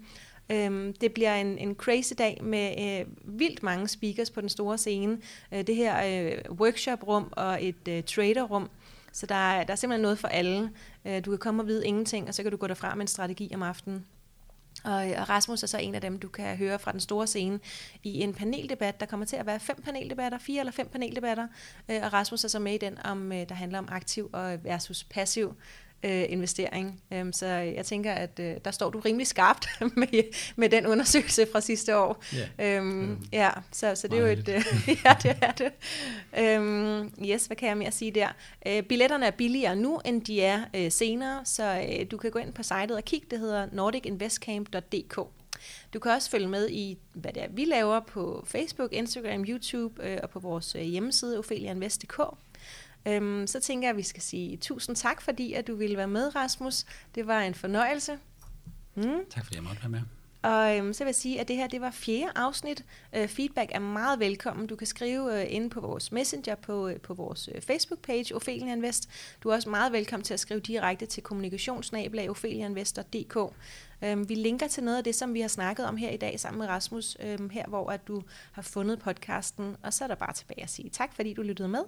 [0.50, 3.06] Øhm, det bliver en, en crazy dag med øh,
[3.40, 5.18] vildt mange speakers på den store scene.
[5.52, 8.70] Øh, det her øh, workshop-rum og et øh, trader-rum.
[9.12, 10.72] Så der er, der er simpelthen noget for alle.
[11.06, 13.08] Øh, du kan komme og vide ingenting, og så kan du gå derfra med en
[13.08, 14.06] strategi om aftenen.
[14.84, 17.28] Og, øh, og Rasmus er så en af dem, du kan høre fra den store
[17.28, 17.60] scene
[18.04, 19.00] i en paneldebat.
[19.00, 21.48] Der kommer til at være fem paneldebatter, fire eller fem paneldebatter.
[21.90, 24.64] Øh, og Rasmus er så med i den, om, øh, der handler om aktiv og
[24.64, 25.56] versus passiv
[26.04, 27.02] øh, investering.
[27.12, 30.24] Um, så jeg tænker, at øh, der står du rimelig skarpt med,
[30.56, 32.24] med den undersøgelse fra sidste år.
[32.60, 32.82] Yeah.
[32.82, 33.18] Um, Mm.
[33.34, 34.50] ja, så, så det er jo et...
[34.50, 34.66] Øh,
[35.06, 35.72] ja, det er det.
[36.60, 38.28] Um, yes, hvad kan jeg mere sige der?
[38.70, 42.40] Uh, billetterne er billigere nu, end de er uh, senere, så uh, du kan gå
[42.40, 43.28] ind på sitet og kigge.
[43.32, 45.20] Det hedder nordicinvestcamp.dk.
[45.94, 50.04] Du kan også følge med i, hvad det er, vi laver på Facebook, Instagram, YouTube
[50.04, 52.20] øh, og på vores øh, hjemmeside, ophelianvest.dk.
[53.08, 56.08] Øhm, så tænker jeg, at vi skal sige tusind tak, fordi at du ville være
[56.08, 56.86] med, Rasmus.
[57.16, 58.20] Det var en fornøjelse.
[58.96, 59.26] Mm.
[59.30, 60.02] Tak fordi jeg måtte være med.
[60.44, 62.86] Og øhm, så vil jeg sige, at det her det var fjerde afsnit.
[63.16, 64.68] Øh, feedback er meget velkommen.
[64.68, 68.74] Du kan skrive øh, inde på vores messenger på, øh, på vores øh, Facebook-page, Ophelia
[68.74, 69.10] Invest.
[69.44, 73.38] Du er også meget velkommen til at skrive direkte til kommunikationsnabelag opheliainvestor.dk.
[74.04, 76.40] Øhm, vi linker til noget af det, som vi har snakket om her i dag
[76.40, 79.76] sammen med Rasmus, øhm, her hvor at du har fundet podcasten.
[79.84, 81.82] Og så er der bare tilbage at sige tak, fordi du lyttede med.